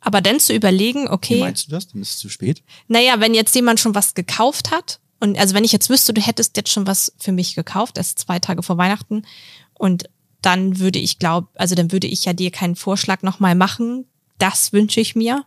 aber 0.03 0.21
dann 0.21 0.39
zu 0.39 0.53
überlegen, 0.53 1.07
okay. 1.07 1.37
Wie 1.37 1.41
meinst 1.41 1.67
du 1.67 1.71
das? 1.71 1.87
Dann 1.87 2.01
ist 2.01 2.11
es 2.11 2.17
zu 2.17 2.29
spät? 2.29 2.61
Naja, 2.87 3.19
wenn 3.19 3.33
jetzt 3.33 3.55
jemand 3.55 3.79
schon 3.79 3.95
was 3.95 4.13
gekauft 4.13 4.71
hat 4.71 4.99
und 5.19 5.37
also 5.37 5.55
wenn 5.55 5.63
ich 5.63 5.71
jetzt 5.71 5.89
wüsste, 5.89 6.13
du 6.13 6.21
hättest 6.21 6.57
jetzt 6.57 6.71
schon 6.71 6.85
was 6.85 7.13
für 7.17 7.31
mich 7.31 7.55
gekauft, 7.55 7.97
erst 7.97 8.19
zwei 8.19 8.39
Tage 8.39 8.61
vor 8.61 8.77
Weihnachten 8.77 9.25
und 9.73 10.09
dann 10.41 10.77
würde 10.79 10.99
ich 10.99 11.19
glaube, 11.19 11.47
also 11.55 11.73
dann 11.73 11.93
würde 11.93 12.07
ich 12.07 12.25
ja 12.25 12.33
dir 12.33 12.51
keinen 12.51 12.75
Vorschlag 12.75 13.23
nochmal 13.23 13.55
machen. 13.55 14.05
Das 14.39 14.73
wünsche 14.73 14.99
ich 14.99 15.15
mir. 15.15 15.45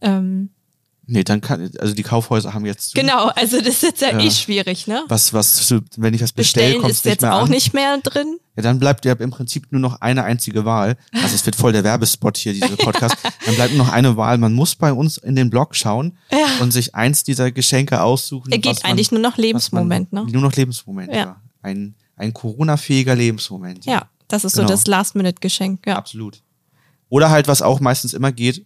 Ähm, 0.00 0.50
Nee, 1.12 1.24
dann 1.24 1.42
kann, 1.42 1.70
also 1.78 1.92
die 1.92 2.02
Kaufhäuser 2.02 2.54
haben 2.54 2.64
jetzt. 2.64 2.90
Zu. 2.90 2.98
Genau, 2.98 3.26
also 3.26 3.58
das 3.58 3.68
ist 3.68 3.82
jetzt 3.82 4.00
ja 4.00 4.18
äh, 4.18 4.26
eh 4.26 4.30
schwierig, 4.30 4.86
ne? 4.86 5.04
Was, 5.08 5.34
was, 5.34 5.74
wenn 5.98 6.14
ich 6.14 6.22
das 6.22 6.32
bestelle, 6.32 6.78
kommt 6.78 6.90
ist 6.90 7.04
jetzt 7.04 7.22
auch 7.22 7.42
an. 7.42 7.50
nicht 7.50 7.74
mehr 7.74 7.98
drin. 7.98 8.38
Ja, 8.56 8.62
dann 8.62 8.78
bleibt 8.78 9.04
ja 9.04 9.12
im 9.12 9.30
Prinzip 9.30 9.66
nur 9.72 9.80
noch 9.82 10.00
eine 10.00 10.24
einzige 10.24 10.64
Wahl. 10.64 10.96
Also 11.12 11.34
es 11.34 11.44
wird 11.44 11.54
voll 11.54 11.72
der 11.72 11.84
Werbespot 11.84 12.38
hier, 12.38 12.54
diese 12.54 12.76
Podcast. 12.78 13.16
dann 13.44 13.54
bleibt 13.56 13.74
nur 13.74 13.84
noch 13.84 13.92
eine 13.92 14.16
Wahl. 14.16 14.38
Man 14.38 14.54
muss 14.54 14.74
bei 14.74 14.90
uns 14.90 15.18
in 15.18 15.36
den 15.36 15.50
Blog 15.50 15.76
schauen 15.76 16.16
ja. 16.30 16.38
und 16.62 16.70
sich 16.70 16.94
eins 16.94 17.24
dieser 17.24 17.52
Geschenke 17.52 18.00
aussuchen. 18.00 18.50
Er 18.50 18.58
geht 18.58 18.82
eigentlich 18.86 19.12
man, 19.12 19.20
nur 19.20 19.30
noch 19.30 19.36
Lebensmoment, 19.36 20.14
man, 20.14 20.24
ne? 20.24 20.32
Nur 20.32 20.40
noch 20.40 20.54
Lebensmoment, 20.54 21.12
ja. 21.12 21.18
ja. 21.18 21.42
Ein, 21.60 21.94
ein 22.16 22.32
Corona-fähiger 22.32 23.14
Lebensmoment. 23.14 23.84
Ja. 23.84 23.92
ja. 23.92 24.08
Das 24.28 24.44
ist 24.46 24.54
genau. 24.54 24.66
so 24.66 24.72
das 24.72 24.86
Last-Minute-Geschenk, 24.86 25.86
ja. 25.86 25.96
Absolut. 25.96 26.40
Oder 27.10 27.28
halt, 27.28 27.48
was 27.48 27.60
auch 27.60 27.80
meistens 27.80 28.14
immer 28.14 28.32
geht, 28.32 28.64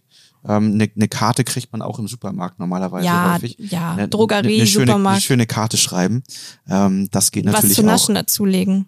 eine, 0.55 0.89
eine 0.95 1.07
Karte 1.07 1.43
kriegt 1.43 1.71
man 1.71 1.81
auch 1.81 1.99
im 1.99 2.07
Supermarkt 2.07 2.59
normalerweise 2.59 3.05
ja, 3.05 3.33
häufig. 3.33 3.57
Ja, 3.59 3.93
eine, 3.93 4.07
Drogerie, 4.07 4.47
eine, 4.47 4.55
eine 4.55 4.67
schöne, 4.67 4.85
Supermarkt. 4.87 5.15
Eine 5.15 5.21
schöne 5.21 5.45
Karte 5.45 5.77
schreiben. 5.77 6.23
Ähm, 6.69 7.09
das 7.11 7.31
geht 7.31 7.45
natürlich 7.45 7.65
auch. 7.65 7.69
Was 7.69 7.75
zu 7.75 7.83
naschen 7.83 8.17
auch. 8.17 8.21
dazulegen. 8.21 8.85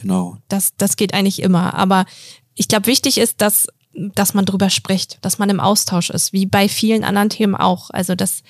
Genau. 0.00 0.38
Das, 0.48 0.72
das 0.76 0.96
geht 0.96 1.14
eigentlich 1.14 1.42
immer. 1.42 1.74
Aber 1.74 2.06
ich 2.54 2.68
glaube, 2.68 2.86
wichtig 2.86 3.18
ist, 3.18 3.40
dass, 3.40 3.68
dass 3.92 4.34
man 4.34 4.44
drüber 4.44 4.70
spricht, 4.70 5.18
dass 5.22 5.38
man 5.38 5.50
im 5.50 5.60
Austausch 5.60 6.10
ist, 6.10 6.32
wie 6.32 6.46
bei 6.46 6.68
vielen 6.68 7.04
anderen 7.04 7.28
Themen 7.28 7.54
auch. 7.54 7.90
Also, 7.90 8.14
dass 8.14 8.42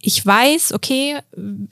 ich 0.00 0.24
weiß, 0.24 0.72
okay, 0.72 1.18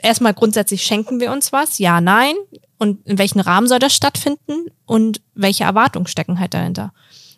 erstmal 0.02 0.34
grundsätzlich 0.34 0.82
schenken 0.82 1.20
wir 1.20 1.30
uns 1.30 1.52
was, 1.52 1.78
ja, 1.78 2.00
nein, 2.00 2.34
und 2.78 3.06
in 3.06 3.18
welchem 3.18 3.40
Rahmen 3.40 3.68
soll 3.68 3.78
das 3.78 3.94
stattfinden 3.94 4.66
und 4.86 5.20
welche 5.34 5.64
Erwartungen 5.64 6.06
stecken 6.06 6.40
halt 6.40 6.54
dahinter. 6.54 6.92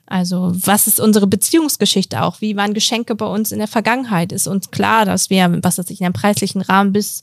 Also 0.07 0.53
was 0.55 0.87
ist 0.87 1.01
unsere 1.01 1.27
Beziehungsgeschichte 1.27 2.23
auch? 2.23 2.41
Wie 2.41 2.57
waren 2.57 2.75
Geschenke 2.75 3.15
bei 3.15 3.27
uns 3.27 3.53
in 3.53 3.59
der 3.59 3.69
Vergangenheit? 3.69 4.33
Ist 4.33 4.47
uns 4.47 4.71
klar, 4.71 5.05
dass 5.05 5.31
wir, 5.31 5.59
was 5.63 5.79
weiß 5.79 5.91
ich, 5.91 6.01
in 6.01 6.07
einem 6.07 6.13
preislichen 6.13 6.61
Rahmen 6.61 6.93
bis 6.93 7.23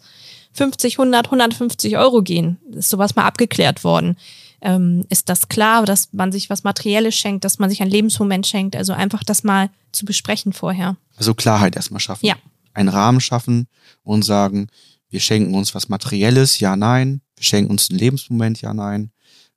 50, 0.53 0.99
100, 0.99 1.27
150 1.27 1.97
Euro 1.97 2.21
gehen? 2.21 2.57
Ist 2.71 2.89
sowas 2.89 3.15
mal 3.15 3.25
abgeklärt 3.25 3.83
worden? 3.83 4.17
Ähm, 4.61 5.05
ist 5.09 5.29
das 5.29 5.49
klar, 5.49 5.85
dass 5.85 6.09
man 6.11 6.31
sich 6.31 6.49
was 6.49 6.63
Materielles 6.63 7.15
schenkt, 7.15 7.43
dass 7.45 7.59
man 7.59 7.69
sich 7.69 7.81
ein 7.81 7.89
Lebensmoment 7.89 8.47
schenkt? 8.47 8.75
Also 8.75 8.93
einfach 8.93 9.23
das 9.23 9.43
mal 9.43 9.69
zu 9.91 10.05
besprechen 10.05 10.53
vorher. 10.53 10.97
Also 11.17 11.33
Klarheit 11.33 11.75
erstmal 11.75 11.99
schaffen. 11.99 12.25
Ja. 12.25 12.35
Einen 12.73 12.89
Rahmen 12.89 13.21
schaffen 13.21 13.67
und 14.03 14.23
sagen, 14.23 14.67
wir 15.09 15.19
schenken 15.19 15.53
uns 15.53 15.75
was 15.75 15.89
Materielles, 15.89 16.59
ja, 16.59 16.75
nein. 16.75 17.21
Wir 17.35 17.43
schenken 17.43 17.71
uns 17.71 17.89
einen 17.89 17.99
Lebensmoment, 17.99 18.61
ja, 18.61 18.73
nein. 18.73 19.11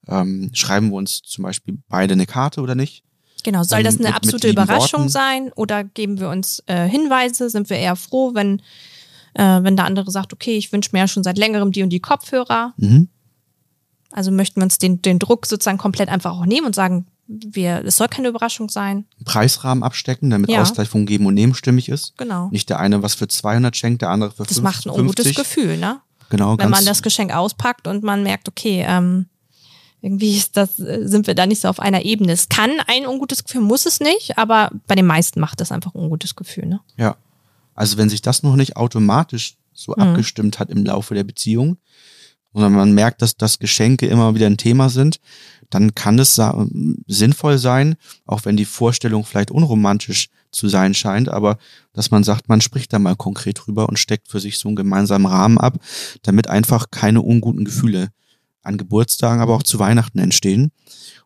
Ähm, 0.07 0.51
schreiben 0.53 0.91
wir 0.91 0.97
uns 0.97 1.23
zum 1.23 1.45
Beispiel 1.45 1.79
beide 1.89 2.13
eine 2.13 2.27
Karte 2.27 2.61
oder 2.61 2.75
nicht? 2.75 3.06
Genau, 3.47 3.63
soll 3.63 3.85
das 3.85 3.95
eine 4.01 4.09
mit, 4.09 4.17
absolute 4.17 4.49
mit 4.49 4.57
Überraschung 4.57 5.03
Worten. 5.03 5.09
sein 5.09 5.53
oder 5.55 5.85
geben 5.85 6.19
wir 6.19 6.31
uns 6.31 6.65
äh, 6.67 6.89
Hinweise? 6.89 7.49
Sind 7.49 7.71
wir 7.71 7.77
eher 7.77 7.95
froh, 7.95 8.35
wenn, 8.35 8.59
äh, 9.35 9.63
wenn 9.63 9.77
der 9.77 9.85
andere 9.85 10.11
sagt, 10.11 10.33
okay, 10.33 10.57
ich 10.57 10.73
wünsche 10.73 10.91
mir 10.93 10.99
ja 10.99 11.07
schon 11.07 11.23
seit 11.23 11.39
längerem 11.39 11.71
die 11.71 11.85
und 11.85 11.91
die 11.91 12.01
Kopfhörer? 12.01 12.75
Mhm. 12.77 13.09
Also 14.11 14.33
möchten 14.33 14.61
wir 14.61 14.65
uns 14.65 14.79
den, 14.79 15.01
den 15.01 15.21
Druck 15.21 15.47
sozusagen 15.47 15.79
komplett 15.79 16.09
einfach 16.09 16.33
auch 16.33 16.45
nehmen 16.45 16.67
und 16.67 16.75
sagen, 16.75 17.07
wir, 17.29 17.85
es 17.85 17.97
soll 17.99 18.09
keine 18.09 18.27
Überraschung 18.27 18.69
sein. 18.69 19.05
Preisrahmen 19.25 19.85
abstecken, 19.85 20.29
damit 20.29 20.51
ja. 20.51 20.61
Ausgleich 20.61 20.89
von 20.89 21.07
Geben 21.07 21.27
und 21.27 21.35
Nehmen 21.35 21.55
stimmig 21.55 21.89
ist. 21.89 22.19
Genau. 22.19 22.49
Nicht 22.51 22.69
der 22.69 22.81
eine 22.81 23.05
was 23.05 23.15
für 23.15 23.29
200 23.29 23.77
schenkt, 23.77 24.03
der 24.03 24.11
andere 24.11 24.33
für 24.33 24.43
das 24.43 24.57
50. 24.57 24.65
Das 24.65 24.65
macht 24.65 24.87
ein 24.87 25.01
ungutes 25.01 25.35
Gefühl, 25.37 25.77
ne? 25.77 26.01
Genau. 26.31 26.59
Wenn 26.59 26.71
man 26.71 26.85
das 26.85 27.01
Geschenk 27.01 27.33
auspackt 27.33 27.87
und 27.87 28.03
man 28.03 28.25
merkt, 28.25 28.49
okay, 28.49 28.85
ähm, 28.85 29.27
irgendwie 30.01 30.37
ist 30.37 30.57
das, 30.57 30.77
sind 30.77 31.27
wir 31.27 31.35
da 31.35 31.47
nicht 31.47 31.61
so 31.63 31.69
auf 31.69 31.81
einer 31.81 32.05
Ebene. 32.05 32.33
Es 32.33 32.49
kann 32.49 32.71
ein 32.87 33.07
ungutes 33.07 33.45
Gefühl, 33.45 33.63
muss 33.63 33.87
es 33.87 34.01
nicht, 34.01 34.39
aber 34.39 34.71
bei 34.87 34.95
den 34.95 35.07
meisten 35.07 35.41
macht 35.41 35.61
das 35.61 35.73
einfach 35.73 35.95
ein 35.95 36.01
ungutes 36.01 36.37
Gefühl, 36.37 36.67
ne? 36.67 36.81
Ja. 36.97 37.17
Also 37.75 37.99
wenn 37.99 38.09
sich 38.09 38.23
das 38.23 38.43
noch 38.43 38.57
nicht 38.57 38.77
automatisch 38.77 39.57
so 39.73 39.93
mhm. 39.97 40.03
abgestimmt 40.03 40.59
hat 40.59 40.71
im 40.71 40.85
Laufe 40.85 41.15
der 41.15 41.25
Beziehung, 41.25 41.77
sondern 42.53 42.73
man 42.73 42.93
merkt, 42.93 43.21
dass, 43.21 43.37
dass 43.37 43.59
Geschenke 43.59 44.07
immer 44.07 44.35
wieder 44.35 44.47
ein 44.47 44.57
Thema 44.57 44.89
sind, 44.89 45.21
dann 45.69 45.95
kann 45.95 46.19
es 46.19 46.41
sinnvoll 47.07 47.59
sein, 47.59 47.97
auch 48.25 48.45
wenn 48.45 48.57
die 48.57 48.65
Vorstellung 48.65 49.25
vielleicht 49.25 49.51
unromantisch 49.51 50.31
zu 50.51 50.69
sein 50.69 50.95
scheint, 50.95 51.29
aber 51.29 51.59
dass 51.93 52.11
man 52.11 52.25
sagt, 52.25 52.49
man 52.49 52.61
spricht 52.61 52.93
da 52.93 52.99
mal 52.99 53.17
konkret 53.17 53.61
drüber 53.67 53.89
und 53.89 53.99
steckt 53.99 54.29
für 54.29 54.41
sich 54.41 54.59
so 54.59 54.69
einen 54.69 54.77
gemeinsamen 54.77 55.27
Rahmen 55.27 55.59
ab, 55.59 55.79
damit 56.23 56.49
einfach 56.49 56.91
keine 56.91 57.21
unguten 57.21 57.65
Gefühle 57.65 58.11
an 58.67 58.79
Geburtstagen, 58.79 59.41
aber 59.41 59.55
auch 59.55 59.63
zu 59.63 59.79
Weihnachten 59.79 60.19
entstehen. 60.19 60.73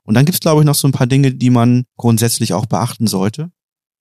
Und 0.03 0.15
dann 0.15 0.25
gibt 0.25 0.37
es, 0.37 0.41
glaube 0.41 0.63
ich, 0.63 0.67
noch 0.67 0.75
so 0.75 0.89
ein 0.89 0.93
paar 0.93 1.07
Dinge, 1.07 1.33
die 1.33 1.51
man 1.51 1.85
grundsätzlich 1.97 2.53
auch 2.53 2.67
beachten 2.67 3.07
sollte. 3.07 3.51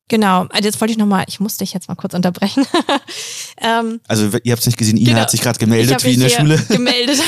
Genau, 0.10 0.48
also 0.50 0.64
jetzt 0.66 0.82
wollte 0.82 0.92
ich 0.92 0.98
nochmal, 0.98 1.26
ich 1.28 1.40
musste 1.40 1.64
dich 1.64 1.74
jetzt 1.74 1.88
mal 1.88 1.96
kurz 1.96 2.16
unterbrechen. 2.16 2.66
ähm, 3.62 4.02
also 4.08 4.26
ihr 4.44 4.52
habt 4.52 4.62
es 4.62 4.66
nicht 4.66 4.78
gesehen, 4.78 4.98
Ina 4.98 5.10
genau, 5.10 5.22
hat 5.22 5.32
sich 5.32 5.42
gerade 5.42 5.60
gemeldet, 5.60 6.04
wie 6.04 6.16
in 6.16 6.20
der 6.20 6.30
Schule. 6.30 6.58
Gemeldet. 6.70 7.22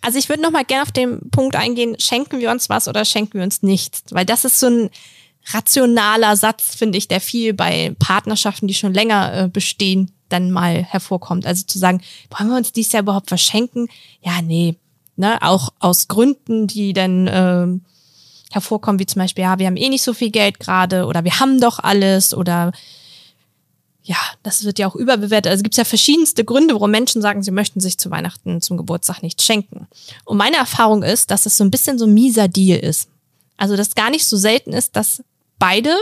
also 0.00 0.16
ich 0.16 0.28
würde 0.28 0.40
nochmal 0.40 0.64
gerne 0.64 0.82
auf 0.82 0.92
den 0.92 1.30
Punkt 1.30 1.56
eingehen, 1.56 1.96
schenken 1.98 2.38
wir 2.38 2.52
uns 2.52 2.68
was 2.68 2.86
oder 2.86 3.04
schenken 3.04 3.34
wir 3.34 3.42
uns 3.42 3.62
nichts? 3.62 4.04
Weil 4.10 4.24
das 4.24 4.44
ist 4.44 4.60
so 4.60 4.68
ein 4.68 4.90
rationaler 5.52 6.36
Satz, 6.36 6.76
finde 6.76 6.96
ich, 6.96 7.08
der 7.08 7.20
viel 7.20 7.54
bei 7.54 7.94
Partnerschaften, 7.98 8.68
die 8.68 8.74
schon 8.74 8.94
länger 8.94 9.34
äh, 9.34 9.48
bestehen, 9.48 10.12
dann 10.28 10.52
mal 10.52 10.84
hervorkommt. 10.84 11.44
Also 11.44 11.64
zu 11.66 11.78
sagen, 11.78 12.02
wollen 12.30 12.50
wir 12.50 12.56
uns 12.56 12.70
dies 12.70 12.92
Jahr 12.92 13.02
überhaupt 13.02 13.28
verschenken? 13.28 13.88
Ja, 14.22 14.42
nee. 14.42 14.76
Ne? 15.20 15.40
Auch 15.42 15.68
aus 15.78 16.08
Gründen, 16.08 16.66
die 16.66 16.94
dann 16.94 17.26
äh, 17.26 17.66
hervorkommen, 18.50 18.98
wie 18.98 19.06
zum 19.06 19.20
Beispiel, 19.20 19.44
ja, 19.44 19.58
wir 19.58 19.66
haben 19.66 19.76
eh 19.76 19.90
nicht 19.90 20.02
so 20.02 20.14
viel 20.14 20.30
Geld 20.30 20.58
gerade 20.58 21.04
oder 21.04 21.24
wir 21.24 21.38
haben 21.38 21.60
doch 21.60 21.78
alles 21.78 22.34
oder 22.34 22.72
ja, 24.02 24.16
das 24.42 24.64
wird 24.64 24.78
ja 24.78 24.88
auch 24.88 24.96
überbewertet. 24.96 25.50
Also 25.50 25.62
gibt 25.62 25.74
es 25.74 25.78
ja 25.78 25.84
verschiedenste 25.84 26.42
Gründe, 26.42 26.72
warum 26.72 26.90
Menschen 26.90 27.20
sagen, 27.20 27.42
sie 27.42 27.50
möchten 27.50 27.80
sich 27.80 27.98
zu 27.98 28.10
Weihnachten, 28.10 28.62
zum 28.62 28.78
Geburtstag 28.78 29.22
nichts 29.22 29.44
schenken. 29.44 29.86
Und 30.24 30.38
meine 30.38 30.56
Erfahrung 30.56 31.02
ist, 31.02 31.30
dass 31.30 31.44
es 31.44 31.58
so 31.58 31.64
ein 31.64 31.70
bisschen 31.70 31.98
so 31.98 32.06
ein 32.06 32.14
mieser 32.14 32.48
Deal 32.48 32.78
ist. 32.80 33.10
Also, 33.58 33.76
dass 33.76 33.94
gar 33.94 34.08
nicht 34.08 34.24
so 34.24 34.38
selten 34.38 34.72
ist, 34.72 34.96
dass 34.96 35.22
beide 35.58 35.94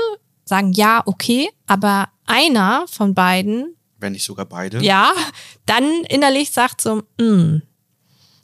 sagen, 0.45 0.73
ja, 0.73 1.03
okay, 1.07 1.51
aber 1.67 2.09
einer 2.25 2.87
von 2.89 3.15
beiden 3.15 3.75
wenn 4.01 4.13
nicht 4.13 4.25
sogar 4.25 4.47
beide. 4.47 4.81
Ja, 4.81 5.13
dann 5.67 6.05
innerlich 6.09 6.51
sagt 6.51 6.81
so, 6.81 7.03
mm, 7.19 7.63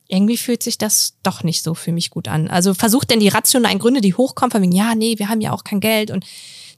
irgendwie 0.08 0.36
fühlt 0.36 0.62
sich 0.62 0.78
das 0.78 1.14
doch 1.22 1.42
nicht 1.42 1.62
so 1.62 1.74
für 1.74 1.92
mich 1.92 2.10
gut 2.10 2.28
an. 2.28 2.48
Also 2.48 2.74
versucht 2.74 3.10
denn 3.10 3.20
die 3.20 3.28
rationalen 3.28 3.78
Gründe, 3.78 4.00
die 4.00 4.14
hochkommen, 4.14 4.50
von 4.50 4.62
wegen, 4.62 4.72
ja, 4.72 4.94
nee, 4.94 5.18
wir 5.18 5.28
haben 5.28 5.40
ja 5.40 5.52
auch 5.52 5.64
kein 5.64 5.80
Geld 5.80 6.10
und 6.10 6.24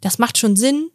das 0.01 0.19
macht 0.19 0.39
schon 0.39 0.57
Sinn. 0.57 0.91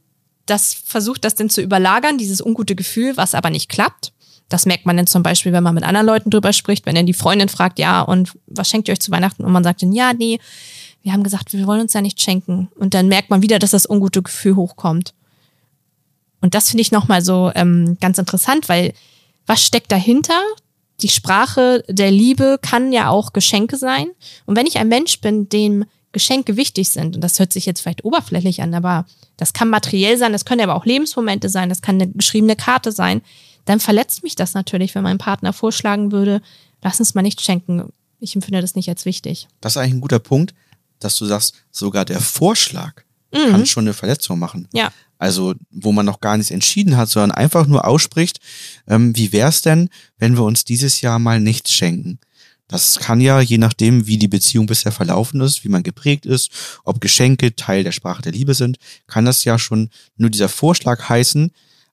Das 0.46 0.74
versucht 0.74 1.26
das 1.26 1.36
denn 1.36 1.50
zu 1.50 1.62
überlagern, 1.62 2.18
dieses 2.18 2.42
ungute 2.42 2.76
Gefühl, 2.76 3.18
was 3.18 3.36
aber 3.36 3.50
nicht 3.50 3.70
klappt. 3.70 4.14
Das 4.50 4.66
merkt 4.66 4.86
man 4.86 4.98
dann 4.98 5.08
zum 5.08 5.24
Beispiel, 5.24 5.54
wenn 5.54 5.64
man 5.64 5.76
mit 5.76 5.84
anderen 5.84 6.08
Leuten 6.08 6.30
drüber 6.30 6.52
spricht, 6.52 6.86
wenn 6.86 6.96
dann 6.96 7.06
die 7.06 7.14
Freundin 7.14 7.48
fragt, 7.48 7.80
ja, 7.80 8.02
und 8.02 8.34
was 8.48 8.70
schenkt 8.70 8.88
ihr 8.88 8.94
euch 8.94 9.00
zu 9.00 9.12
Weihnachten? 9.12 9.46
Und 9.46 9.52
man 9.52 9.64
sagt 9.64 9.82
dann, 9.82 9.94
ja, 9.94 10.14
nee, 10.14 10.40
wir 11.04 11.14
haben 11.14 11.24
gesagt, 11.24 11.54
wir 11.54 11.66
wollen 11.68 11.82
uns 11.82 11.94
ja 11.94 12.02
nicht 12.02 12.22
schenken. 12.22 12.70
Und 12.76 12.94
dann 12.94 13.08
merkt 13.08 13.30
man 13.30 13.42
wieder, 13.42 13.60
dass 13.60 13.72
das 13.72 13.90
ungute 13.90 14.22
Gefühl 14.22 14.56
hochkommt. 14.56 15.14
Und 16.42 16.54
das 16.54 16.70
finde 16.70 16.82
ich 16.82 16.92
nochmal 16.92 17.22
so 17.22 17.52
ähm, 17.56 17.98
ganz 18.02 18.18
interessant, 18.18 18.68
weil 18.68 18.94
was 19.46 19.64
steckt 19.64 19.92
dahinter? 19.92 20.40
Die 21.02 21.10
Sprache 21.10 21.84
der 21.88 22.12
Liebe 22.12 22.60
kann 22.62 22.92
ja 22.92 23.10
auch 23.10 23.34
Geschenke 23.34 23.78
sein. 23.78 24.08
Und 24.46 24.56
wenn 24.56 24.68
ich 24.68 24.78
ein 24.78 24.88
Mensch 24.88 25.20
bin, 25.22 25.50
dem 25.50 25.86
Geschenke 26.12 26.58
wichtig 26.58 26.90
sind, 26.90 27.16
und 27.16 27.22
das 27.22 27.40
hört 27.40 27.54
sich 27.54 27.66
jetzt 27.66 27.82
vielleicht 27.82 28.04
oberflächlich 28.04 28.62
an, 28.62 28.74
aber 28.74 29.06
das 29.38 29.54
kann 29.54 29.70
materiell 29.70 30.18
sein, 30.18 30.34
das 30.34 30.46
können 30.46 30.62
aber 30.62 30.76
auch 30.76 30.86
Lebensmomente 30.86 31.50
sein, 31.50 31.70
das 31.70 31.82
kann 31.82 31.96
eine 31.96 32.12
geschriebene 32.12 32.56
Karte 32.56 32.92
sein, 32.92 33.22
dann 33.66 33.80
verletzt 33.80 34.24
mich 34.24 34.36
das 34.36 34.54
natürlich, 34.54 34.94
wenn 34.96 35.04
mein 35.04 35.18
Partner 35.18 35.54
vorschlagen 35.54 36.12
würde, 36.12 36.42
lass 36.82 37.00
uns 37.00 37.14
mal 37.14 37.22
nicht 37.22 37.42
schenken. 37.42 37.94
Ich 38.20 38.36
empfinde 38.36 38.62
das 38.62 38.76
nicht 38.76 38.90
als 38.90 39.06
wichtig. 39.06 39.48
Das 39.62 39.74
ist 39.74 39.78
eigentlich 39.78 39.94
ein 39.94 40.02
guter 40.02 40.20
Punkt, 40.20 40.54
dass 41.00 41.18
du 41.18 41.26
sagst, 41.26 41.56
sogar 41.72 42.06
der 42.06 42.20
Vorschlag 42.20 43.04
mhm. 43.34 43.52
kann 43.52 43.66
schon 43.66 43.86
eine 43.86 43.94
Verletzung 43.94 44.38
machen. 44.40 44.68
Ja. 44.74 44.92
Also, 45.22 45.54
wo 45.70 45.92
man 45.92 46.08
noch 46.08 46.20
gar 46.20 46.36
nichts 46.36 46.50
entschieden 46.50 46.98
hat, 46.98 47.08
sondern 47.08 47.30
einfach 47.30 47.68
nur 47.68 47.86
ausspricht, 47.86 48.40
ähm, 48.88 49.16
wie 49.16 49.32
wär's 49.32 49.62
denn, 49.62 49.90
wenn 50.18 50.36
wir 50.36 50.44
uns 50.44 50.66
dieses 50.66 51.02
Jahr 51.02 51.20
mal 51.20 51.40
nichts 51.40 51.72
schenken? 51.72 52.18
Das 52.68 52.98
kann 52.98 53.22
ja, 53.22 53.40
je 53.40 53.60
nachdem, 53.60 54.08
wie 54.08 54.18
die 54.18 54.28
Beziehung 54.28 54.66
bisher 54.66 54.92
verlaufen 54.92 55.40
ist, 55.42 55.64
wie 55.64 55.70
man 55.70 55.84
geprägt 55.84 56.26
ist, 56.26 56.50
ob 56.86 57.02
Geschenke 57.02 57.56
Teil 57.56 57.84
der 57.84 57.92
Sprache 57.92 58.24
der 58.24 58.32
Liebe 58.32 58.56
sind, 58.56 58.78
kann 59.06 59.26
das 59.26 59.44
ja 59.44 59.60
schon 59.60 59.92
nur 60.18 60.32
dieser 60.32 60.50
Vorschlag 60.50 61.08
heißen, 61.08 61.52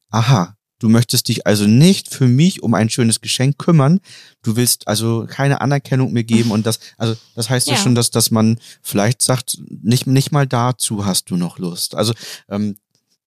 aha, 0.09 0.57
Du 0.81 0.89
möchtest 0.89 1.27
dich 1.27 1.45
also 1.45 1.67
nicht 1.67 2.15
für 2.15 2.29
mich 2.29 2.63
um 2.63 2.73
ein 2.73 2.89
schönes 2.89 3.21
Geschenk 3.21 3.59
kümmern. 3.59 3.99
Du 4.43 4.55
willst 4.55 4.87
also 4.87 5.27
keine 5.29 5.61
Anerkennung 5.61 6.13
mir 6.13 6.23
geben 6.23 6.53
und 6.53 6.67
das, 6.67 6.79
also 6.97 7.17
das 7.35 7.51
heißt 7.51 7.67
ja, 7.67 7.75
ja 7.75 7.81
schon, 7.81 7.97
dass, 7.97 8.13
dass 8.13 8.31
man 8.31 8.59
vielleicht 8.81 9.21
sagt, 9.21 9.59
nicht, 9.69 10.07
nicht 10.07 10.31
mal 10.31 10.47
dazu 10.47 11.05
hast 11.05 11.31
du 11.31 11.37
noch 11.37 11.59
Lust. 11.59 11.97
Also 11.97 12.14
ähm, 12.49 12.77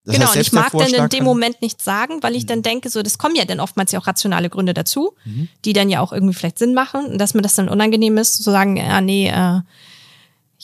das 0.04 0.16
genau, 0.16 0.26
heißt, 0.26 0.36
und 0.36 0.42
ich 0.42 0.52
mag 0.52 0.72
dann 0.72 0.92
in 0.92 1.08
dem 1.10 1.24
Moment 1.24 1.62
nichts 1.62 1.84
sagen, 1.84 2.22
weil 2.22 2.34
ich 2.34 2.44
dann 2.44 2.58
mhm. 2.58 2.64
denke, 2.64 2.90
so, 2.90 3.02
das 3.02 3.18
kommen 3.18 3.36
ja 3.36 3.44
dann 3.44 3.60
oftmals 3.60 3.92
ja 3.92 4.00
auch 4.00 4.06
rationale 4.06 4.50
Gründe 4.50 4.74
dazu, 4.74 5.14
mhm. 5.24 5.48
die 5.64 5.72
dann 5.72 5.88
ja 5.90 6.00
auch 6.00 6.12
irgendwie 6.12 6.34
vielleicht 6.34 6.58
Sinn 6.58 6.74
machen 6.74 7.06
und 7.06 7.18
dass 7.18 7.34
mir 7.34 7.42
das 7.42 7.54
dann 7.54 7.68
unangenehm 7.68 8.18
ist, 8.18 8.42
zu 8.42 8.42
sagen, 8.42 8.76
ja, 8.76 9.00
nee, 9.00 9.28
äh, 9.28 9.60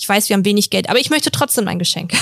ich 0.01 0.09
weiß, 0.09 0.29
wir 0.29 0.35
haben 0.35 0.45
wenig 0.45 0.71
Geld, 0.71 0.89
aber 0.89 1.01
ich 1.01 1.11
möchte 1.11 1.33
trotzdem 1.33 1.67
ein 1.67 1.81
Geschenk. 1.81 2.13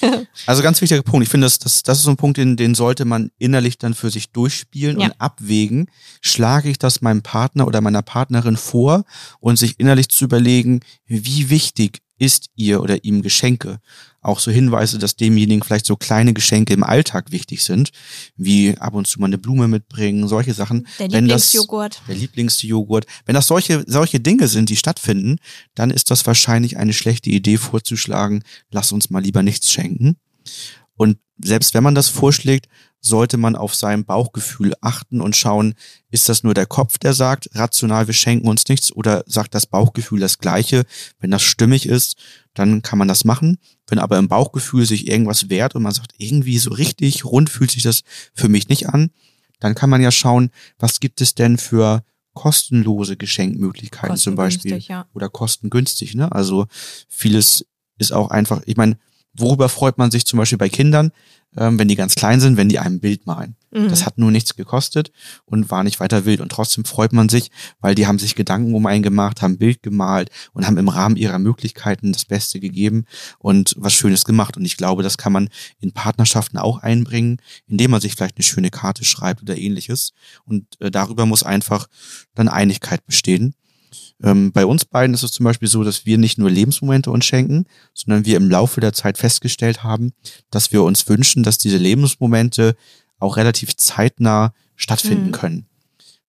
also 0.46 0.62
ganz 0.62 0.80
wichtiger 0.80 1.02
Punkt. 1.02 1.24
Ich 1.24 1.28
finde, 1.28 1.46
das, 1.46 1.58
das, 1.58 1.82
das 1.82 1.98
ist 1.98 2.04
so 2.04 2.10
ein 2.10 2.16
Punkt, 2.16 2.36
den, 2.36 2.56
den 2.56 2.76
sollte 2.76 3.04
man 3.04 3.32
innerlich 3.38 3.76
dann 3.76 3.94
für 3.94 4.10
sich 4.10 4.30
durchspielen 4.30 5.00
ja. 5.00 5.06
und 5.06 5.20
abwägen. 5.20 5.90
Schlage 6.20 6.70
ich 6.70 6.78
das 6.78 7.00
meinem 7.00 7.22
Partner 7.22 7.66
oder 7.66 7.80
meiner 7.80 8.02
Partnerin 8.02 8.56
vor 8.56 9.04
und 9.40 9.58
sich 9.58 9.80
innerlich 9.80 10.08
zu 10.10 10.24
überlegen, 10.24 10.80
wie 11.06 11.50
wichtig 11.50 11.98
ist 12.18 12.46
ihr 12.54 12.80
oder 12.82 13.04
ihm 13.04 13.22
Geschenke? 13.22 13.80
auch 14.24 14.40
so 14.40 14.50
Hinweise, 14.50 14.98
dass 14.98 15.16
demjenigen 15.16 15.62
vielleicht 15.62 15.86
so 15.86 15.96
kleine 15.96 16.32
Geschenke 16.32 16.72
im 16.72 16.82
Alltag 16.82 17.30
wichtig 17.30 17.62
sind, 17.62 17.90
wie 18.36 18.76
ab 18.78 18.94
und 18.94 19.06
zu 19.06 19.20
mal 19.20 19.26
eine 19.26 19.38
Blume 19.38 19.68
mitbringen, 19.68 20.26
solche 20.28 20.54
Sachen. 20.54 20.86
Der 20.98 21.08
Lieblingsjoghurt. 21.08 22.00
Der 22.08 22.14
Lieblingsjoghurt. 22.14 23.06
Wenn 23.26 23.34
das 23.34 23.46
solche, 23.46 23.84
solche 23.86 24.20
Dinge 24.20 24.48
sind, 24.48 24.70
die 24.70 24.76
stattfinden, 24.76 25.36
dann 25.74 25.90
ist 25.90 26.10
das 26.10 26.26
wahrscheinlich 26.26 26.78
eine 26.78 26.94
schlechte 26.94 27.30
Idee 27.30 27.58
vorzuschlagen, 27.58 28.42
lass 28.70 28.92
uns 28.92 29.10
mal 29.10 29.22
lieber 29.22 29.42
nichts 29.42 29.70
schenken. 29.70 30.16
Und 30.96 31.18
selbst 31.38 31.74
wenn 31.74 31.82
man 31.82 31.94
das 31.94 32.08
vorschlägt, 32.08 32.68
sollte 33.00 33.36
man 33.36 33.54
auf 33.54 33.74
sein 33.74 34.04
Bauchgefühl 34.04 34.72
achten 34.80 35.20
und 35.20 35.36
schauen, 35.36 35.74
ist 36.10 36.28
das 36.28 36.42
nur 36.42 36.54
der 36.54 36.64
Kopf, 36.64 36.96
der 36.96 37.12
sagt, 37.12 37.50
rational, 37.52 38.06
wir 38.06 38.14
schenken 38.14 38.48
uns 38.48 38.66
nichts, 38.68 38.92
oder 38.92 39.24
sagt 39.26 39.54
das 39.54 39.66
Bauchgefühl 39.66 40.20
das 40.20 40.38
Gleiche? 40.38 40.84
Wenn 41.20 41.30
das 41.30 41.42
stimmig 41.42 41.86
ist, 41.86 42.16
dann 42.54 42.80
kann 42.80 42.98
man 42.98 43.08
das 43.08 43.24
machen. 43.24 43.58
Wenn 43.86 43.98
aber 43.98 44.18
im 44.18 44.28
Bauchgefühl 44.28 44.86
sich 44.86 45.06
irgendwas 45.06 45.50
wehrt 45.50 45.74
und 45.74 45.82
man 45.82 45.92
sagt, 45.92 46.14
irgendwie 46.16 46.58
so 46.58 46.70
richtig 46.70 47.26
rund 47.26 47.50
fühlt 47.50 47.72
sich 47.72 47.82
das 47.82 48.02
für 48.32 48.48
mich 48.48 48.68
nicht 48.68 48.88
an, 48.88 49.10
dann 49.60 49.74
kann 49.74 49.90
man 49.90 50.00
ja 50.00 50.10
schauen, 50.10 50.50
was 50.78 50.98
gibt 51.00 51.20
es 51.20 51.34
denn 51.34 51.58
für 51.58 52.04
kostenlose 52.32 53.16
Geschenkmöglichkeiten 53.16 54.16
zum 54.16 54.34
Beispiel 54.34 54.78
ja. 54.78 55.06
oder 55.12 55.28
kostengünstig. 55.28 56.14
Ne? 56.14 56.32
Also 56.32 56.66
vieles 57.08 57.66
ist 57.98 58.12
auch 58.12 58.30
einfach, 58.30 58.62
ich 58.66 58.76
meine, 58.76 58.98
worüber 59.34 59.68
freut 59.68 59.98
man 59.98 60.10
sich 60.10 60.26
zum 60.26 60.38
Beispiel 60.38 60.58
bei 60.58 60.68
Kindern? 60.68 61.12
ähm, 61.56 61.78
wenn 61.78 61.88
die 61.88 61.96
ganz 61.96 62.14
klein 62.14 62.40
sind, 62.40 62.56
wenn 62.56 62.68
die 62.68 62.78
einem 62.78 63.00
Bild 63.00 63.26
malen. 63.26 63.56
Mhm. 63.70 63.88
Das 63.88 64.06
hat 64.06 64.18
nur 64.18 64.30
nichts 64.30 64.56
gekostet 64.56 65.12
und 65.44 65.70
war 65.70 65.84
nicht 65.84 66.00
weiter 66.00 66.24
wild. 66.24 66.40
Und 66.40 66.50
trotzdem 66.50 66.84
freut 66.84 67.12
man 67.12 67.28
sich, 67.28 67.50
weil 67.80 67.94
die 67.94 68.06
haben 68.06 68.18
sich 68.18 68.34
Gedanken 68.34 68.74
um 68.74 68.86
einen 68.86 69.02
gemacht, 69.02 69.42
haben 69.42 69.58
Bild 69.58 69.82
gemalt 69.82 70.30
und 70.52 70.66
haben 70.66 70.78
im 70.78 70.88
Rahmen 70.88 71.16
ihrer 71.16 71.38
Möglichkeiten 71.38 72.12
das 72.12 72.24
Beste 72.24 72.60
gegeben 72.60 73.04
und 73.38 73.74
was 73.78 73.94
Schönes 73.94 74.24
gemacht. 74.24 74.56
Und 74.56 74.64
ich 74.64 74.76
glaube, 74.76 75.02
das 75.02 75.18
kann 75.18 75.32
man 75.32 75.48
in 75.80 75.92
Partnerschaften 75.92 76.58
auch 76.58 76.78
einbringen, 76.78 77.38
indem 77.66 77.92
man 77.92 78.00
sich 78.00 78.14
vielleicht 78.14 78.36
eine 78.36 78.44
schöne 78.44 78.70
Karte 78.70 79.04
schreibt 79.04 79.42
oder 79.42 79.56
ähnliches. 79.56 80.12
Und 80.44 80.66
äh, 80.80 80.90
darüber 80.90 81.26
muss 81.26 81.42
einfach 81.42 81.88
dann 82.34 82.48
Einigkeit 82.48 83.04
bestehen. 83.06 83.54
Ähm, 84.22 84.52
bei 84.52 84.64
uns 84.64 84.84
beiden 84.84 85.14
ist 85.14 85.22
es 85.22 85.32
zum 85.32 85.44
Beispiel 85.44 85.68
so, 85.68 85.82
dass 85.82 86.06
wir 86.06 86.18
nicht 86.18 86.38
nur 86.38 86.50
Lebensmomente 86.50 87.10
uns 87.10 87.24
schenken, 87.24 87.66
sondern 87.92 88.24
wir 88.24 88.36
im 88.36 88.48
Laufe 88.48 88.80
der 88.80 88.92
Zeit 88.92 89.18
festgestellt 89.18 89.82
haben, 89.82 90.12
dass 90.50 90.72
wir 90.72 90.82
uns 90.82 91.08
wünschen, 91.08 91.42
dass 91.42 91.58
diese 91.58 91.78
Lebensmomente 91.78 92.76
auch 93.18 93.36
relativ 93.36 93.76
zeitnah 93.76 94.52
stattfinden 94.76 95.28
mhm. 95.28 95.32
können. 95.32 95.66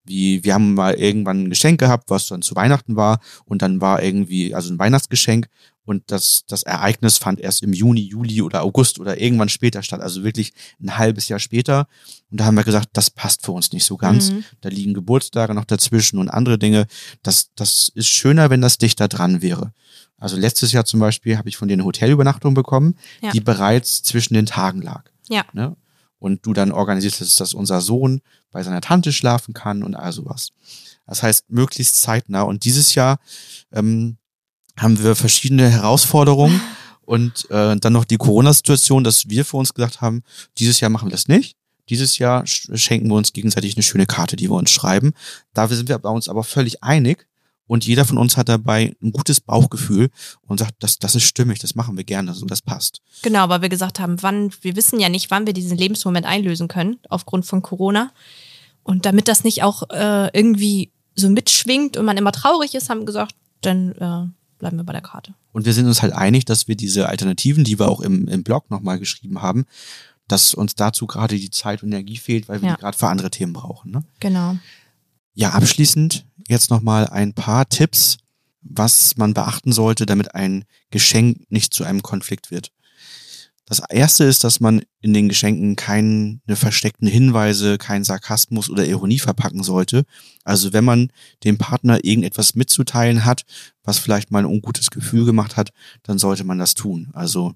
Wie, 0.04 0.44
wir 0.44 0.54
haben 0.54 0.74
mal 0.74 0.94
irgendwann 0.94 1.44
ein 1.44 1.50
Geschenk 1.50 1.80
gehabt, 1.80 2.10
was 2.10 2.28
dann 2.28 2.42
zu 2.42 2.54
Weihnachten 2.54 2.96
war 2.96 3.20
und 3.44 3.62
dann 3.62 3.80
war 3.80 4.02
irgendwie, 4.02 4.54
also 4.54 4.72
ein 4.72 4.78
Weihnachtsgeschenk 4.78 5.48
und 5.86 6.02
das, 6.08 6.44
das 6.46 6.64
Ereignis 6.64 7.16
fand 7.16 7.40
erst 7.40 7.62
im 7.62 7.72
Juni, 7.72 8.02
Juli 8.02 8.42
oder 8.42 8.62
August 8.62 8.98
oder 8.98 9.20
irgendwann 9.20 9.48
später 9.48 9.82
statt, 9.82 10.00
also 10.00 10.24
wirklich 10.24 10.52
ein 10.82 10.98
halbes 10.98 11.28
Jahr 11.28 11.38
später. 11.38 11.86
Und 12.30 12.40
da 12.40 12.44
haben 12.44 12.56
wir 12.56 12.64
gesagt, 12.64 12.88
das 12.94 13.08
passt 13.08 13.46
für 13.46 13.52
uns 13.52 13.72
nicht 13.72 13.84
so 13.84 13.96
ganz. 13.96 14.32
Mhm. 14.32 14.44
Da 14.60 14.68
liegen 14.68 14.94
Geburtstage 14.94 15.54
noch 15.54 15.64
dazwischen 15.64 16.18
und 16.18 16.28
andere 16.28 16.58
Dinge. 16.58 16.86
Das, 17.22 17.50
das 17.54 17.88
ist 17.94 18.08
schöner, 18.08 18.50
wenn 18.50 18.60
das 18.60 18.78
dichter 18.78 19.06
dran 19.06 19.42
wäre. 19.42 19.72
Also 20.18 20.36
letztes 20.36 20.72
Jahr 20.72 20.84
zum 20.84 20.98
Beispiel 20.98 21.38
habe 21.38 21.48
ich 21.48 21.56
von 21.56 21.68
dir 21.68 21.74
eine 21.74 21.84
Hotelübernachtung 21.84 22.54
bekommen, 22.54 22.96
ja. 23.22 23.30
die 23.30 23.40
bereits 23.40 24.02
zwischen 24.02 24.34
den 24.34 24.46
Tagen 24.46 24.82
lag. 24.82 25.04
Ja. 25.28 25.44
Ne? 25.52 25.76
Und 26.18 26.44
du 26.46 26.52
dann 26.52 26.72
organisierst, 26.72 27.40
dass 27.40 27.54
unser 27.54 27.80
Sohn 27.80 28.22
bei 28.50 28.62
seiner 28.64 28.80
Tante 28.80 29.12
schlafen 29.12 29.54
kann 29.54 29.84
und 29.84 29.94
all 29.94 30.12
sowas. 30.12 30.48
Das 31.06 31.22
heißt, 31.22 31.50
möglichst 31.50 32.02
zeitnah. 32.02 32.42
Und 32.42 32.64
dieses 32.64 32.96
Jahr 32.96 33.18
ähm, 33.70 34.16
haben 34.76 35.02
wir 35.02 35.16
verschiedene 35.16 35.68
Herausforderungen 35.68 36.60
und 37.04 37.50
äh, 37.50 37.76
dann 37.76 37.92
noch 37.92 38.04
die 38.04 38.16
Corona-Situation, 38.18 39.04
dass 39.04 39.28
wir 39.28 39.44
für 39.44 39.56
uns 39.56 39.74
gesagt 39.74 40.00
haben, 40.00 40.22
dieses 40.58 40.80
Jahr 40.80 40.90
machen 40.90 41.08
wir 41.08 41.12
das 41.12 41.28
nicht. 41.28 41.56
Dieses 41.88 42.18
Jahr 42.18 42.44
schenken 42.46 43.08
wir 43.08 43.14
uns 43.14 43.32
gegenseitig 43.32 43.76
eine 43.76 43.84
schöne 43.84 44.06
Karte, 44.06 44.34
die 44.36 44.50
wir 44.50 44.56
uns 44.56 44.70
schreiben. 44.70 45.12
Da 45.54 45.68
sind 45.68 45.88
wir 45.88 45.98
bei 45.98 46.08
uns 46.10 46.28
aber 46.28 46.42
völlig 46.42 46.82
einig 46.82 47.28
Und 47.68 47.86
jeder 47.86 48.04
von 48.04 48.18
uns 48.18 48.36
hat 48.36 48.48
dabei 48.48 48.94
ein 49.02 49.12
gutes 49.12 49.40
Bauchgefühl 49.40 50.10
und 50.42 50.58
sagt, 50.58 50.74
das, 50.80 50.98
das 50.98 51.14
ist 51.14 51.24
stimmig, 51.24 51.58
das 51.58 51.74
machen 51.74 51.96
wir 51.96 52.04
gerne, 52.04 52.34
so 52.34 52.46
das 52.46 52.62
passt. 52.62 53.02
Genau, 53.22 53.48
weil 53.48 53.62
wir 53.62 53.68
gesagt 53.68 53.98
haben, 53.98 54.22
wann, 54.22 54.52
wir 54.62 54.76
wissen 54.76 55.00
ja 55.00 55.08
nicht, 55.08 55.30
wann 55.30 55.46
wir 55.46 55.52
diesen 55.52 55.76
Lebensmoment 55.76 56.26
einlösen 56.26 56.68
können, 56.68 56.98
aufgrund 57.08 57.46
von 57.46 57.62
Corona. 57.62 58.12
Und 58.82 59.04
damit 59.04 59.26
das 59.26 59.42
nicht 59.42 59.64
auch 59.64 59.90
äh, 59.90 60.30
irgendwie 60.32 60.92
so 61.16 61.28
mitschwingt 61.28 61.96
und 61.96 62.04
man 62.04 62.16
immer 62.16 62.32
traurig 62.32 62.74
ist, 62.74 62.88
haben 62.88 63.00
wir 63.00 63.06
gesagt, 63.06 63.34
dann 63.62 63.92
äh, 63.92 64.28
bleiben 64.58 64.76
wir 64.76 64.84
bei 64.84 64.92
der 64.92 65.02
Karte. 65.02 65.34
Und 65.52 65.66
wir 65.66 65.72
sind 65.72 65.86
uns 65.86 66.02
halt 66.02 66.12
einig, 66.12 66.44
dass 66.44 66.68
wir 66.68 66.76
diese 66.76 67.08
Alternativen, 67.08 67.64
die 67.64 67.78
wir 67.78 67.88
auch 67.88 68.00
im, 68.00 68.28
im 68.28 68.42
Blog 68.42 68.70
nochmal 68.70 68.98
geschrieben 68.98 69.42
haben, 69.42 69.66
dass 70.28 70.54
uns 70.54 70.74
dazu 70.74 71.06
gerade 71.06 71.36
die 71.36 71.50
Zeit 71.50 71.82
und 71.82 71.92
Energie 71.92 72.16
fehlt, 72.16 72.48
weil 72.48 72.62
wir 72.62 72.70
ja. 72.70 72.74
die 72.74 72.80
gerade 72.80 72.98
für 72.98 73.08
andere 73.08 73.30
Themen 73.30 73.52
brauchen. 73.52 73.90
Ne? 73.90 74.04
Genau. 74.20 74.56
Ja, 75.34 75.50
abschließend 75.50 76.24
jetzt 76.48 76.70
nochmal 76.70 77.08
ein 77.08 77.34
paar 77.34 77.68
Tipps, 77.68 78.18
was 78.62 79.16
man 79.16 79.34
beachten 79.34 79.72
sollte, 79.72 80.06
damit 80.06 80.34
ein 80.34 80.64
Geschenk 80.90 81.50
nicht 81.50 81.74
zu 81.74 81.84
einem 81.84 82.02
Konflikt 82.02 82.50
wird. 82.50 82.72
Das 83.68 83.82
erste 83.88 84.22
ist, 84.22 84.44
dass 84.44 84.60
man 84.60 84.82
in 85.00 85.12
den 85.12 85.28
Geschenken 85.28 85.74
keine 85.74 86.40
versteckten 86.48 87.08
Hinweise, 87.08 87.78
keinen 87.78 88.04
Sarkasmus 88.04 88.70
oder 88.70 88.86
Ironie 88.86 89.18
verpacken 89.18 89.64
sollte. 89.64 90.04
Also 90.44 90.72
wenn 90.72 90.84
man 90.84 91.10
dem 91.42 91.58
Partner 91.58 92.04
irgendetwas 92.04 92.54
mitzuteilen 92.54 93.24
hat, 93.24 93.44
was 93.82 93.98
vielleicht 93.98 94.30
mal 94.30 94.38
ein 94.38 94.46
ungutes 94.46 94.90
Gefühl 94.90 95.24
gemacht 95.24 95.56
hat, 95.56 95.70
dann 96.04 96.18
sollte 96.18 96.44
man 96.44 96.58
das 96.58 96.74
tun. 96.74 97.08
Also 97.12 97.54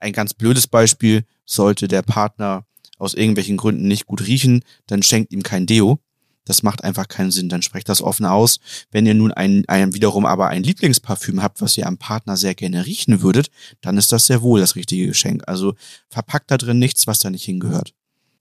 ein 0.00 0.12
ganz 0.12 0.34
blödes 0.34 0.66
Beispiel, 0.66 1.24
sollte 1.44 1.86
der 1.86 2.02
Partner 2.02 2.64
aus 2.98 3.14
irgendwelchen 3.14 3.56
Gründen 3.56 3.86
nicht 3.86 4.06
gut 4.06 4.26
riechen, 4.26 4.64
dann 4.86 5.04
schenkt 5.04 5.32
ihm 5.32 5.44
kein 5.44 5.66
Deo. 5.66 6.00
Das 6.48 6.62
macht 6.62 6.82
einfach 6.82 7.08
keinen 7.08 7.30
Sinn. 7.30 7.48
Dann 7.48 7.62
sprecht 7.62 7.88
das 7.88 8.00
offen 8.00 8.24
aus. 8.24 8.58
Wenn 8.90 9.06
ihr 9.06 9.14
nun 9.14 9.32
ein, 9.32 9.64
ein 9.68 9.94
wiederum 9.94 10.24
aber 10.24 10.48
ein 10.48 10.62
Lieblingsparfüm 10.62 11.42
habt, 11.42 11.60
was 11.60 11.76
ihr 11.76 11.86
am 11.86 11.98
Partner 11.98 12.36
sehr 12.36 12.54
gerne 12.54 12.86
riechen 12.86 13.20
würdet, 13.20 13.50
dann 13.82 13.98
ist 13.98 14.12
das 14.12 14.26
sehr 14.26 14.40
wohl 14.40 14.60
das 14.60 14.74
richtige 14.74 15.06
Geschenk. 15.06 15.42
Also 15.46 15.74
verpackt 16.08 16.50
da 16.50 16.56
drin 16.56 16.78
nichts, 16.78 17.06
was 17.06 17.20
da 17.20 17.28
nicht 17.28 17.44
hingehört. 17.44 17.92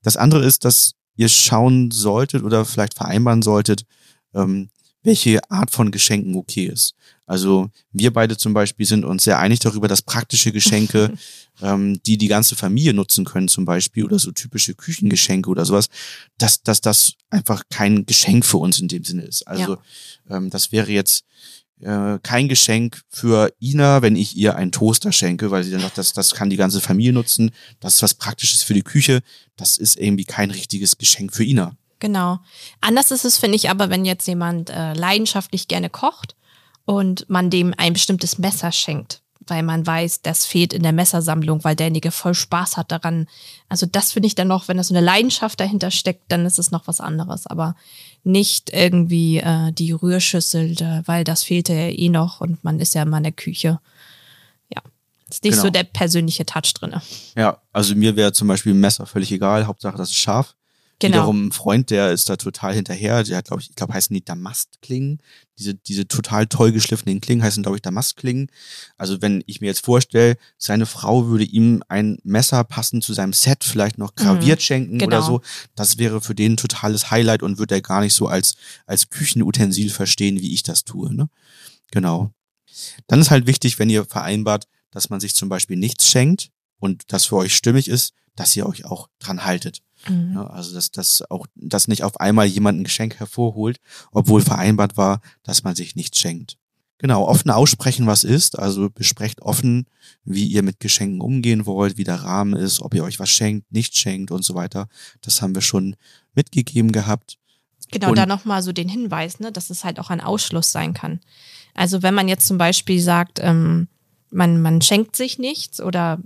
Das 0.03 0.15
andere 0.15 0.45
ist, 0.45 0.63
dass 0.63 0.93
ihr 1.17 1.27
schauen 1.27 1.91
solltet 1.91 2.43
oder 2.43 2.63
vielleicht 2.63 2.93
vereinbaren 2.93 3.41
solltet, 3.41 3.83
ähm, 4.33 4.69
welche 5.07 5.39
Art 5.49 5.71
von 5.71 5.89
Geschenken 5.89 6.35
okay 6.35 6.65
ist. 6.65 6.93
Also 7.25 7.69
wir 7.91 8.11
beide 8.11 8.37
zum 8.37 8.53
Beispiel 8.53 8.85
sind 8.85 9.05
uns 9.05 9.23
sehr 9.23 9.39
einig 9.39 9.59
darüber, 9.59 9.87
dass 9.87 10.01
praktische 10.01 10.51
Geschenke, 10.51 11.13
ähm, 11.61 11.99
die 12.05 12.17
die 12.17 12.27
ganze 12.27 12.55
Familie 12.55 12.93
nutzen 12.93 13.23
können 13.25 13.47
zum 13.47 13.63
Beispiel 13.65 14.03
oder 14.03 14.19
so 14.19 14.31
typische 14.31 14.75
Küchengeschenke 14.75 15.49
oder 15.49 15.65
sowas, 15.65 15.87
dass, 16.37 16.61
dass 16.61 16.81
das 16.81 17.13
einfach 17.29 17.63
kein 17.69 18.05
Geschenk 18.05 18.45
für 18.45 18.57
uns 18.57 18.79
in 18.79 18.89
dem 18.89 19.03
Sinne 19.03 19.23
ist. 19.23 19.47
Also 19.47 19.77
ja. 20.29 20.37
ähm, 20.37 20.49
das 20.49 20.73
wäre 20.73 20.91
jetzt 20.91 21.23
äh, 21.79 22.19
kein 22.21 22.49
Geschenk 22.49 23.01
für 23.09 23.53
Ina, 23.61 24.01
wenn 24.01 24.17
ich 24.17 24.35
ihr 24.35 24.57
einen 24.57 24.73
Toaster 24.73 25.13
schenke, 25.13 25.51
weil 25.51 25.63
sie 25.63 25.71
dann 25.71 25.81
sagt, 25.81 25.97
das, 25.97 26.11
das 26.11 26.33
kann 26.33 26.49
die 26.49 26.57
ganze 26.57 26.81
Familie 26.81 27.13
nutzen, 27.13 27.51
das 27.79 27.95
ist 27.95 28.03
was 28.03 28.13
Praktisches 28.13 28.63
für 28.63 28.73
die 28.73 28.83
Küche, 28.83 29.21
das 29.55 29.77
ist 29.77 29.97
irgendwie 29.97 30.25
kein 30.25 30.51
richtiges 30.51 30.97
Geschenk 30.97 31.33
für 31.33 31.45
Ina. 31.45 31.77
Genau. 31.99 32.39
Anders 32.81 33.11
ist 33.11 33.25
es, 33.25 33.37
finde 33.37 33.55
ich, 33.55 33.69
aber 33.69 33.89
wenn 33.89 34.05
jetzt 34.05 34.27
jemand 34.27 34.69
äh, 34.69 34.93
leidenschaftlich 34.93 35.67
gerne 35.67 35.89
kocht 35.89 36.35
und 36.85 37.29
man 37.29 37.49
dem 37.49 37.73
ein 37.77 37.93
bestimmtes 37.93 38.37
Messer 38.37 38.71
schenkt, 38.71 39.21
weil 39.47 39.63
man 39.63 39.85
weiß, 39.85 40.21
das 40.21 40.45
fehlt 40.45 40.73
in 40.73 40.83
der 40.83 40.91
Messersammlung, 40.91 41.63
weil 41.63 41.75
derjenige 41.75 42.11
voll 42.11 42.33
Spaß 42.33 42.77
hat 42.77 42.91
daran. 42.91 43.27
Also 43.69 43.85
das 43.85 44.11
finde 44.11 44.27
ich 44.27 44.35
dann 44.35 44.47
noch, 44.47 44.67
wenn 44.67 44.77
da 44.77 44.83
so 44.83 44.93
eine 44.93 45.05
Leidenschaft 45.05 45.59
dahinter 45.59 45.91
steckt, 45.91 46.31
dann 46.31 46.45
ist 46.45 46.59
es 46.59 46.71
noch 46.71 46.87
was 46.87 46.99
anderes. 46.99 47.47
Aber 47.47 47.75
nicht 48.23 48.71
irgendwie 48.71 49.37
äh, 49.37 49.71
die 49.71 49.91
Rührschüssel, 49.91 50.75
weil 51.05 51.23
das 51.23 51.43
fehlte 51.43 51.73
ja 51.73 51.89
eh 51.89 52.09
noch 52.09 52.41
und 52.41 52.63
man 52.63 52.79
ist 52.79 52.93
ja 52.93 53.03
immer 53.03 53.17
in 53.17 53.23
der 53.23 53.31
Küche. 53.31 53.79
Ja, 54.69 54.81
ist 55.29 55.43
nicht 55.43 55.53
genau. 55.53 55.63
so 55.63 55.69
der 55.69 55.83
persönliche 55.83 56.45
Touch 56.45 56.73
drin. 56.73 56.95
Ja, 57.35 57.61
also 57.71 57.95
mir 57.95 58.15
wäre 58.15 58.33
zum 58.33 58.47
Beispiel 58.47 58.73
ein 58.73 58.79
Messer 58.79 59.05
völlig 59.05 59.31
egal, 59.31 59.65
Hauptsache 59.65 59.97
das 59.97 60.09
ist 60.09 60.17
scharf. 60.17 60.56
Genau. 60.99 61.17
Wiederum 61.17 61.47
ein 61.47 61.51
Freund, 61.51 61.91
der 61.91 62.11
ist 62.11 62.27
da 62.27 62.37
total 62.37 62.73
hinterher. 62.73 63.23
Der 63.23 63.37
hat, 63.37 63.45
glaube 63.45 63.61
ich, 63.61 63.69
ich 63.69 63.75
glaube, 63.75 63.93
heißen 63.93 64.13
die 64.15 64.25
Damastklingen. 64.25 65.21
Diese, 65.59 65.75
diese 65.75 66.07
total 66.07 66.47
toll 66.47 66.71
geschliffenen 66.71 67.21
Klingen 67.21 67.43
heißen, 67.43 67.61
glaube 67.61 67.77
ich, 67.77 67.83
Damastklingen. 67.83 68.49
Also 68.97 69.21
wenn 69.21 69.43
ich 69.45 69.61
mir 69.61 69.67
jetzt 69.67 69.85
vorstelle, 69.85 70.37
seine 70.57 70.87
Frau 70.87 71.27
würde 71.27 71.43
ihm 71.43 71.83
ein 71.87 72.17
Messer 72.23 72.63
passend 72.63 73.03
zu 73.03 73.13
seinem 73.13 73.33
Set 73.33 73.63
vielleicht 73.63 73.99
noch 73.99 74.15
graviert 74.15 74.59
mhm, 74.59 74.63
schenken 74.63 74.97
genau. 74.97 75.17
oder 75.17 75.21
so, 75.21 75.41
das 75.75 75.99
wäre 75.99 76.19
für 76.19 76.33
den 76.33 76.53
ein 76.53 76.57
totales 76.57 77.11
Highlight 77.11 77.43
und 77.43 77.59
würde 77.59 77.75
er 77.75 77.81
gar 77.81 78.01
nicht 78.01 78.15
so 78.15 78.27
als, 78.27 78.55
als 78.87 79.09
Küchenutensil 79.11 79.91
verstehen, 79.91 80.41
wie 80.41 80.53
ich 80.53 80.63
das 80.63 80.83
tue. 80.83 81.13
Ne? 81.13 81.29
Genau. 81.91 82.31
Dann 83.05 83.21
ist 83.21 83.29
halt 83.29 83.45
wichtig, 83.45 83.77
wenn 83.77 83.89
ihr 83.89 84.05
vereinbart, 84.05 84.67
dass 84.89 85.11
man 85.11 85.19
sich 85.19 85.35
zum 85.35 85.49
Beispiel 85.49 85.77
nichts 85.77 86.09
schenkt 86.09 86.49
und 86.79 87.03
das 87.13 87.25
für 87.25 87.35
euch 87.35 87.55
stimmig 87.55 87.87
ist, 87.87 88.13
dass 88.37 88.55
ihr 88.55 88.65
euch 88.65 88.85
auch 88.85 89.09
dran 89.19 89.43
haltet. 89.43 89.81
Mhm. 90.07 90.33
Ja, 90.35 90.47
also 90.47 90.73
dass 90.73 90.91
das 90.91 91.29
auch, 91.29 91.47
dass 91.55 91.89
nicht 91.89 92.03
auf 92.03 92.19
einmal 92.21 92.45
jemand 92.45 92.79
ein 92.79 92.83
Geschenk 92.85 93.15
hervorholt, 93.15 93.79
obwohl 94.11 94.41
vereinbart 94.41 94.95
war, 94.95 95.19
dass 95.43 95.63
man 95.63 95.75
sich 95.75 95.97
nichts 95.97 96.19
schenkt. 96.19 96.57
Genau, 96.99 97.27
offen 97.27 97.51
aussprechen, 97.51 98.07
was 98.07 98.23
ist. 98.23 98.57
Also 98.57 98.89
besprecht 98.89 99.41
offen, 99.41 99.85
wie 100.23 100.45
ihr 100.45 100.63
mit 100.63 100.79
Geschenken 100.79 101.21
umgehen 101.21 101.65
wollt, 101.65 101.97
wie 101.97 102.03
der 102.03 102.23
Rahmen 102.23 102.53
ist, 102.53 102.81
ob 102.81 102.95
ihr 102.95 103.03
euch 103.03 103.19
was 103.19 103.29
schenkt, 103.29 103.71
nicht 103.71 103.95
schenkt 103.95 104.31
und 104.31 104.43
so 104.43 104.55
weiter. 104.55 104.87
Das 105.21 105.41
haben 105.41 105.53
wir 105.53 105.61
schon 105.61 105.95
mitgegeben 106.33 106.91
gehabt. 106.91 107.37
Genau, 107.91 108.09
und 108.09 108.17
da 108.17 108.25
nochmal 108.25 108.63
so 108.63 108.71
den 108.71 108.89
Hinweis, 108.89 109.39
ne, 109.39 109.51
dass 109.51 109.69
es 109.69 109.83
halt 109.83 109.99
auch 109.99 110.09
ein 110.09 110.21
Ausschluss 110.21 110.71
sein 110.71 110.93
kann. 110.93 111.19
Also 111.73 112.01
wenn 112.01 112.15
man 112.15 112.27
jetzt 112.27 112.47
zum 112.47 112.57
Beispiel 112.57 112.99
sagt, 112.99 113.39
ähm, 113.41 113.87
man, 114.29 114.61
man 114.61 114.81
schenkt 114.81 115.15
sich 115.15 115.37
nichts 115.37 115.79
oder 115.79 116.19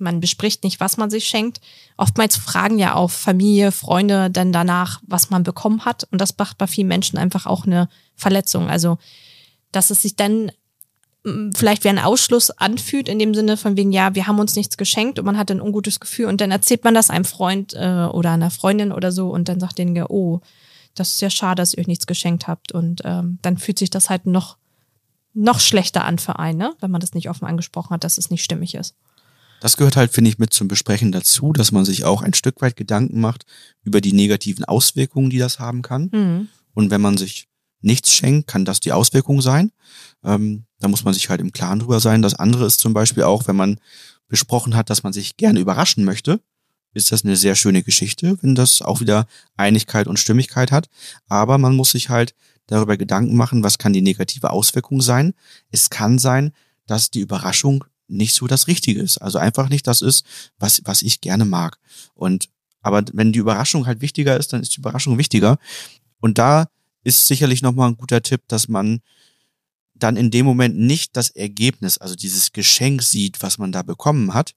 man 0.00 0.20
bespricht 0.20 0.64
nicht, 0.64 0.80
was 0.80 0.96
man 0.96 1.10
sich 1.10 1.26
schenkt. 1.26 1.60
Oftmals 1.96 2.36
fragen 2.36 2.78
ja 2.78 2.94
auch 2.94 3.10
Familie, 3.10 3.72
Freunde 3.72 4.30
dann 4.30 4.52
danach, 4.52 5.00
was 5.06 5.30
man 5.30 5.42
bekommen 5.42 5.84
hat. 5.84 6.06
Und 6.10 6.20
das 6.20 6.36
macht 6.36 6.58
bei 6.58 6.66
vielen 6.66 6.88
Menschen 6.88 7.18
einfach 7.18 7.46
auch 7.46 7.66
eine 7.66 7.88
Verletzung. 8.14 8.68
Also, 8.68 8.98
dass 9.72 9.90
es 9.90 10.02
sich 10.02 10.16
dann 10.16 10.52
mm, 11.24 11.50
vielleicht 11.54 11.84
wie 11.84 11.88
ein 11.88 11.98
Ausschluss 11.98 12.50
anfühlt, 12.50 13.08
in 13.08 13.18
dem 13.18 13.34
Sinne 13.34 13.56
von 13.56 13.76
wegen, 13.76 13.92
ja, 13.92 14.14
wir 14.14 14.26
haben 14.26 14.38
uns 14.38 14.56
nichts 14.56 14.76
geschenkt 14.76 15.18
und 15.18 15.24
man 15.24 15.38
hat 15.38 15.50
ein 15.50 15.60
ungutes 15.60 16.00
Gefühl 16.00 16.26
und 16.26 16.40
dann 16.40 16.50
erzählt 16.50 16.84
man 16.84 16.94
das 16.94 17.10
einem 17.10 17.24
Freund 17.24 17.74
äh, 17.74 18.06
oder 18.10 18.32
einer 18.32 18.50
Freundin 18.50 18.92
oder 18.92 19.12
so 19.12 19.30
und 19.30 19.48
dann 19.48 19.60
sagt 19.60 19.78
denen, 19.78 20.02
oh, 20.04 20.40
das 20.96 21.12
ist 21.12 21.20
ja 21.20 21.30
schade, 21.30 21.60
dass 21.60 21.74
ihr 21.74 21.80
euch 21.80 21.86
nichts 21.86 22.06
geschenkt 22.06 22.48
habt. 22.48 22.72
Und 22.72 23.02
ähm, 23.04 23.38
dann 23.42 23.58
fühlt 23.58 23.78
sich 23.78 23.90
das 23.90 24.10
halt 24.10 24.26
noch, 24.26 24.56
noch 25.34 25.60
schlechter 25.60 26.04
an 26.04 26.18
für 26.18 26.38
einen, 26.38 26.58
ne? 26.58 26.74
wenn 26.80 26.90
man 26.90 27.00
das 27.00 27.14
nicht 27.14 27.28
offen 27.28 27.46
angesprochen 27.46 27.90
hat, 27.90 28.04
dass 28.04 28.18
es 28.18 28.30
nicht 28.30 28.42
stimmig 28.42 28.74
ist. 28.74 28.94
Das 29.60 29.76
gehört 29.76 29.96
halt, 29.96 30.12
finde 30.12 30.30
ich, 30.30 30.38
mit 30.38 30.52
zum 30.52 30.68
Besprechen 30.68 31.12
dazu, 31.12 31.52
dass 31.52 31.72
man 31.72 31.84
sich 31.84 32.04
auch 32.04 32.22
ein 32.22 32.34
Stück 32.34 32.60
weit 32.60 32.76
Gedanken 32.76 33.20
macht 33.20 33.46
über 33.82 34.00
die 34.00 34.12
negativen 34.12 34.64
Auswirkungen, 34.64 35.30
die 35.30 35.38
das 35.38 35.58
haben 35.58 35.82
kann. 35.82 36.10
Mhm. 36.12 36.48
Und 36.74 36.90
wenn 36.90 37.00
man 37.00 37.16
sich 37.16 37.48
nichts 37.80 38.12
schenkt, 38.12 38.48
kann 38.48 38.64
das 38.64 38.80
die 38.80 38.92
Auswirkung 38.92 39.40
sein. 39.40 39.72
Ähm, 40.24 40.64
da 40.78 40.88
muss 40.88 41.04
man 41.04 41.14
sich 41.14 41.30
halt 41.30 41.40
im 41.40 41.52
Klaren 41.52 41.78
drüber 41.78 42.00
sein. 42.00 42.22
Das 42.22 42.34
andere 42.34 42.66
ist 42.66 42.80
zum 42.80 42.92
Beispiel 42.92 43.22
auch, 43.22 43.46
wenn 43.48 43.56
man 43.56 43.78
besprochen 44.28 44.76
hat, 44.76 44.90
dass 44.90 45.02
man 45.02 45.12
sich 45.12 45.36
gerne 45.36 45.60
überraschen 45.60 46.04
möchte, 46.04 46.40
ist 46.94 47.12
das 47.12 47.24
eine 47.24 47.36
sehr 47.36 47.54
schöne 47.54 47.82
Geschichte, 47.82 48.38
wenn 48.42 48.54
das 48.54 48.82
auch 48.82 49.00
wieder 49.00 49.26
Einigkeit 49.56 50.06
und 50.06 50.18
Stimmigkeit 50.18 50.72
hat. 50.72 50.88
Aber 51.28 51.58
man 51.58 51.76
muss 51.76 51.92
sich 51.92 52.08
halt 52.08 52.34
darüber 52.66 52.96
Gedanken 52.96 53.36
machen, 53.36 53.62
was 53.62 53.78
kann 53.78 53.92
die 53.92 54.02
negative 54.02 54.50
Auswirkung 54.50 55.00
sein. 55.00 55.34
Es 55.70 55.90
kann 55.90 56.18
sein, 56.18 56.52
dass 56.86 57.10
die 57.10 57.20
Überraschung 57.20 57.84
nicht 58.08 58.34
so 58.34 58.46
das 58.46 58.66
Richtige 58.66 59.00
ist. 59.00 59.18
Also 59.18 59.38
einfach 59.38 59.68
nicht 59.68 59.86
das 59.86 60.02
ist, 60.02 60.24
was, 60.58 60.80
was 60.84 61.02
ich 61.02 61.20
gerne 61.20 61.44
mag. 61.44 61.78
Und, 62.14 62.48
aber 62.82 63.04
wenn 63.12 63.32
die 63.32 63.38
Überraschung 63.38 63.86
halt 63.86 64.00
wichtiger 64.00 64.36
ist, 64.36 64.52
dann 64.52 64.62
ist 64.62 64.76
die 64.76 64.80
Überraschung 64.80 65.18
wichtiger. 65.18 65.58
Und 66.20 66.38
da 66.38 66.68
ist 67.02 67.26
sicherlich 67.26 67.62
nochmal 67.62 67.90
ein 67.90 67.96
guter 67.96 68.22
Tipp, 68.22 68.42
dass 68.48 68.68
man 68.68 69.00
dann 69.94 70.16
in 70.16 70.30
dem 70.30 70.44
Moment 70.44 70.76
nicht 70.76 71.16
das 71.16 71.30
Ergebnis, 71.30 71.98
also 71.98 72.14
dieses 72.14 72.52
Geschenk 72.52 73.02
sieht, 73.02 73.42
was 73.42 73.58
man 73.58 73.72
da 73.72 73.82
bekommen 73.82 74.34
hat, 74.34 74.54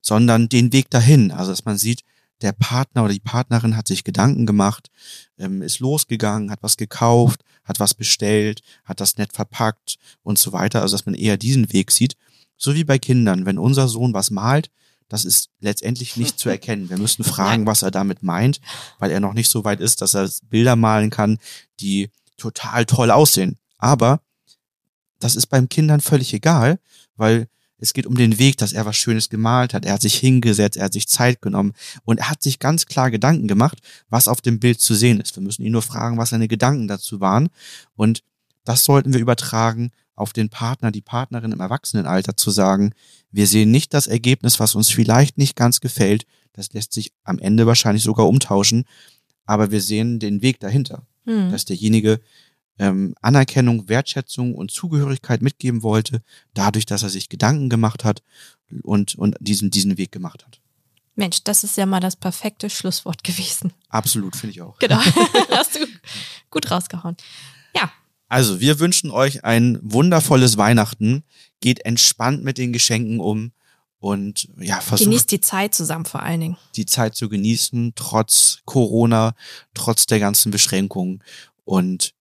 sondern 0.00 0.48
den 0.48 0.72
Weg 0.72 0.90
dahin. 0.90 1.30
Also 1.30 1.52
dass 1.52 1.64
man 1.64 1.78
sieht, 1.78 2.02
der 2.42 2.52
Partner 2.52 3.04
oder 3.04 3.12
die 3.12 3.20
Partnerin 3.20 3.76
hat 3.76 3.86
sich 3.86 4.04
Gedanken 4.04 4.44
gemacht, 4.44 4.90
ähm, 5.38 5.62
ist 5.62 5.78
losgegangen, 5.78 6.50
hat 6.50 6.62
was 6.62 6.76
gekauft, 6.76 7.42
hat 7.64 7.80
was 7.80 7.94
bestellt, 7.94 8.60
hat 8.84 9.00
das 9.00 9.16
nett 9.16 9.32
verpackt 9.32 9.96
und 10.22 10.38
so 10.38 10.52
weiter. 10.52 10.82
Also 10.82 10.96
dass 10.96 11.06
man 11.06 11.14
eher 11.14 11.36
diesen 11.36 11.72
Weg 11.72 11.90
sieht 11.90 12.16
so 12.64 12.74
wie 12.74 12.84
bei 12.84 12.98
Kindern, 12.98 13.46
wenn 13.46 13.58
unser 13.58 13.88
Sohn 13.88 14.14
was 14.14 14.30
malt, 14.30 14.70
das 15.08 15.24
ist 15.24 15.50
letztendlich 15.60 16.16
nicht 16.16 16.38
zu 16.38 16.48
erkennen. 16.56 16.90
Wir 16.90 16.98
müssen 16.98 17.24
fragen, 17.24 17.66
was 17.66 17.82
er 17.82 17.90
damit 17.90 18.22
meint, 18.22 18.60
weil 18.98 19.10
er 19.10 19.20
noch 19.20 19.34
nicht 19.34 19.50
so 19.50 19.64
weit 19.64 19.80
ist, 19.80 20.00
dass 20.00 20.14
er 20.14 20.28
Bilder 20.48 20.76
malen 20.76 21.10
kann, 21.10 21.38
die 21.80 22.10
total 22.36 22.86
toll 22.86 23.10
aussehen. 23.10 23.58
Aber 23.78 24.20
das 25.20 25.36
ist 25.36 25.46
beim 25.46 25.68
Kindern 25.68 26.00
völlig 26.00 26.34
egal, 26.34 26.78
weil 27.16 27.48
es 27.78 27.92
geht 27.92 28.06
um 28.06 28.16
den 28.16 28.38
Weg, 28.38 28.56
dass 28.56 28.72
er 28.72 28.86
was 28.86 28.96
Schönes 28.96 29.28
gemalt 29.28 29.74
hat. 29.74 29.84
Er 29.84 29.94
hat 29.94 30.02
sich 30.02 30.14
hingesetzt, 30.14 30.76
er 30.76 30.84
hat 30.84 30.92
sich 30.92 31.06
Zeit 31.06 31.42
genommen 31.42 31.74
und 32.04 32.18
er 32.18 32.30
hat 32.30 32.42
sich 32.42 32.58
ganz 32.58 32.86
klar 32.86 33.10
Gedanken 33.10 33.46
gemacht, 33.46 33.78
was 34.08 34.26
auf 34.26 34.40
dem 34.40 34.58
Bild 34.58 34.80
zu 34.80 34.94
sehen 34.94 35.20
ist. 35.20 35.36
Wir 35.36 35.42
müssen 35.42 35.62
ihn 35.62 35.72
nur 35.72 35.82
fragen, 35.82 36.16
was 36.16 36.30
seine 36.30 36.48
Gedanken 36.48 36.88
dazu 36.88 37.20
waren. 37.20 37.50
Und 37.94 38.22
das 38.64 38.84
sollten 38.84 39.12
wir 39.12 39.20
übertragen 39.20 39.90
auf 40.16 40.32
den 40.32 40.48
Partner, 40.48 40.90
die 40.90 41.00
Partnerin 41.00 41.52
im 41.52 41.60
Erwachsenenalter 41.60 42.36
zu 42.36 42.50
sagen, 42.50 42.92
wir 43.30 43.46
sehen 43.46 43.70
nicht 43.70 43.94
das 43.94 44.06
Ergebnis, 44.06 44.60
was 44.60 44.74
uns 44.74 44.90
vielleicht 44.90 45.38
nicht 45.38 45.56
ganz 45.56 45.80
gefällt. 45.80 46.26
Das 46.52 46.72
lässt 46.72 46.92
sich 46.92 47.12
am 47.24 47.38
Ende 47.38 47.66
wahrscheinlich 47.66 48.04
sogar 48.04 48.28
umtauschen. 48.28 48.84
Aber 49.44 49.70
wir 49.70 49.80
sehen 49.80 50.20
den 50.20 50.40
Weg 50.40 50.60
dahinter, 50.60 51.06
hm. 51.24 51.50
dass 51.50 51.64
derjenige 51.64 52.20
ähm, 52.78 53.14
Anerkennung, 53.20 53.88
Wertschätzung 53.88 54.54
und 54.54 54.70
Zugehörigkeit 54.70 55.42
mitgeben 55.42 55.82
wollte, 55.82 56.22
dadurch, 56.54 56.86
dass 56.86 57.02
er 57.02 57.10
sich 57.10 57.28
Gedanken 57.28 57.68
gemacht 57.68 58.04
hat 58.04 58.22
und, 58.82 59.14
und 59.16 59.36
diesen, 59.40 59.70
diesen 59.70 59.98
Weg 59.98 60.12
gemacht 60.12 60.44
hat. 60.44 60.60
Mensch, 61.16 61.44
das 61.44 61.62
ist 61.62 61.76
ja 61.76 61.86
mal 61.86 62.00
das 62.00 62.16
perfekte 62.16 62.68
Schlusswort 62.70 63.24
gewesen. 63.24 63.72
Absolut, 63.88 64.36
finde 64.36 64.52
ich 64.52 64.62
auch. 64.62 64.78
Genau, 64.78 64.98
hast 65.50 65.76
du 65.76 65.86
gut 66.50 66.70
rausgehauen. 66.70 67.16
Ja. 67.76 67.90
Also, 68.28 68.60
wir 68.60 68.80
wünschen 68.80 69.10
euch 69.10 69.44
ein 69.44 69.78
wundervolles 69.82 70.56
Weihnachten. 70.56 71.24
Geht 71.60 71.84
entspannt 71.84 72.42
mit 72.42 72.58
den 72.58 72.72
Geschenken 72.72 73.20
um 73.20 73.52
und 74.04 74.48
ja, 74.58 74.80
versucht. 74.80 75.06
Genießt 75.06 75.30
die 75.30 75.40
Zeit 75.40 75.74
zusammen 75.74 76.04
vor 76.04 76.22
allen 76.22 76.40
Dingen. 76.40 76.56
Die 76.76 76.84
Zeit 76.84 77.14
zu 77.14 77.30
genießen, 77.30 77.94
trotz 77.94 78.58
Corona, 78.66 79.34
trotz 79.72 80.04
der 80.04 80.20
ganzen 80.20 80.50
Beschränkungen. 80.50 81.22
Und 81.64 82.12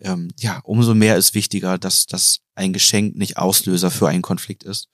ähm, 0.00 0.32
ja, 0.40 0.60
umso 0.64 0.94
mehr 0.94 1.16
ist 1.16 1.34
wichtiger, 1.34 1.78
dass 1.78 2.06
das 2.06 2.40
ein 2.56 2.72
Geschenk 2.72 3.16
nicht 3.16 3.36
Auslöser 3.36 3.92
für 3.92 4.08
einen 4.08 4.22
Konflikt 4.22 4.64
ist. 4.64 4.88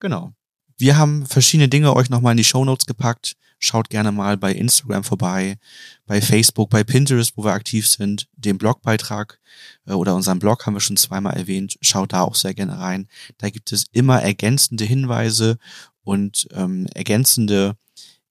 Genau. 0.00 0.32
Wir 0.76 0.96
haben 0.96 1.26
verschiedene 1.26 1.68
Dinge 1.68 1.94
euch 1.94 2.10
nochmal 2.10 2.32
in 2.32 2.38
die 2.38 2.44
Show 2.44 2.64
Notes 2.64 2.86
gepackt. 2.86 3.36
Schaut 3.58 3.90
gerne 3.90 4.12
mal 4.12 4.36
bei 4.36 4.52
Instagram 4.52 5.04
vorbei, 5.04 5.58
bei 6.06 6.20
Facebook, 6.20 6.70
bei 6.70 6.84
Pinterest, 6.84 7.36
wo 7.36 7.44
wir 7.44 7.52
aktiv 7.52 7.88
sind. 7.88 8.28
Den 8.36 8.58
Blogbeitrag 8.58 9.40
äh, 9.86 9.92
oder 9.92 10.14
unseren 10.14 10.38
Blog 10.38 10.66
haben 10.66 10.74
wir 10.74 10.80
schon 10.80 10.96
zweimal 10.96 11.36
erwähnt. 11.36 11.76
Schaut 11.80 12.12
da 12.12 12.22
auch 12.22 12.34
sehr 12.34 12.54
gerne 12.54 12.78
rein. 12.78 13.08
Da 13.38 13.50
gibt 13.50 13.72
es 13.72 13.86
immer 13.92 14.22
ergänzende 14.22 14.84
Hinweise 14.84 15.58
und 16.02 16.48
ähm, 16.52 16.86
ergänzende 16.94 17.76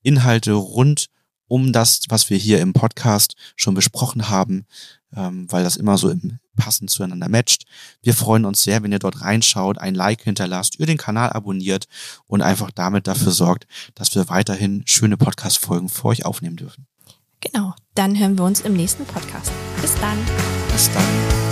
Inhalte 0.02 0.54
rund 0.54 1.08
um 1.48 1.72
das, 1.72 2.02
was 2.10 2.30
wir 2.30 2.38
hier 2.38 2.60
im 2.60 2.74
Podcast 2.74 3.36
schon 3.56 3.74
besprochen 3.74 4.30
haben 4.30 4.66
ähm, 5.16 5.52
weil 5.52 5.64
das 5.64 5.78
immer 5.78 5.98
so 5.98 6.10
im 6.10 6.40
passend 6.58 6.90
zueinander 6.90 7.30
matcht. 7.30 7.66
Wir 8.02 8.14
freuen 8.14 8.44
uns 8.44 8.64
sehr, 8.64 8.84
wenn 8.84 8.92
ihr 8.92 9.00
dort 9.00 9.22
reinschaut, 9.22 9.78
ein 9.78 9.96
Like 9.96 10.24
hinterlasst, 10.24 10.80
ihr 10.80 10.86
den 10.86 10.98
Kanal 10.98 11.30
abonniert 11.30 11.88
und 12.26 12.42
einfach 12.42 12.72
damit 12.72 13.08
dafür 13.08 13.32
sorgt, 13.32 13.68
dass 13.96 14.14
wir 14.16 14.28
weiterhin 14.28 14.84
schöne 14.86 15.18
Podcast-Folgen 15.18 15.88
für 15.88 16.06
euch 16.06 16.26
aufnehmen 16.26 16.58
dürfen. 16.58 16.88
Genau, 17.40 17.74
dann 17.94 18.18
hören 18.18 18.38
wir 18.38 18.46
uns 18.46 18.62
im 18.62 18.74
nächsten 18.74 19.06
Podcast. 19.06 19.52
Bis 19.82 19.94
dann. 20.02 20.18
Bis 20.72 20.90
dann. 20.92 21.47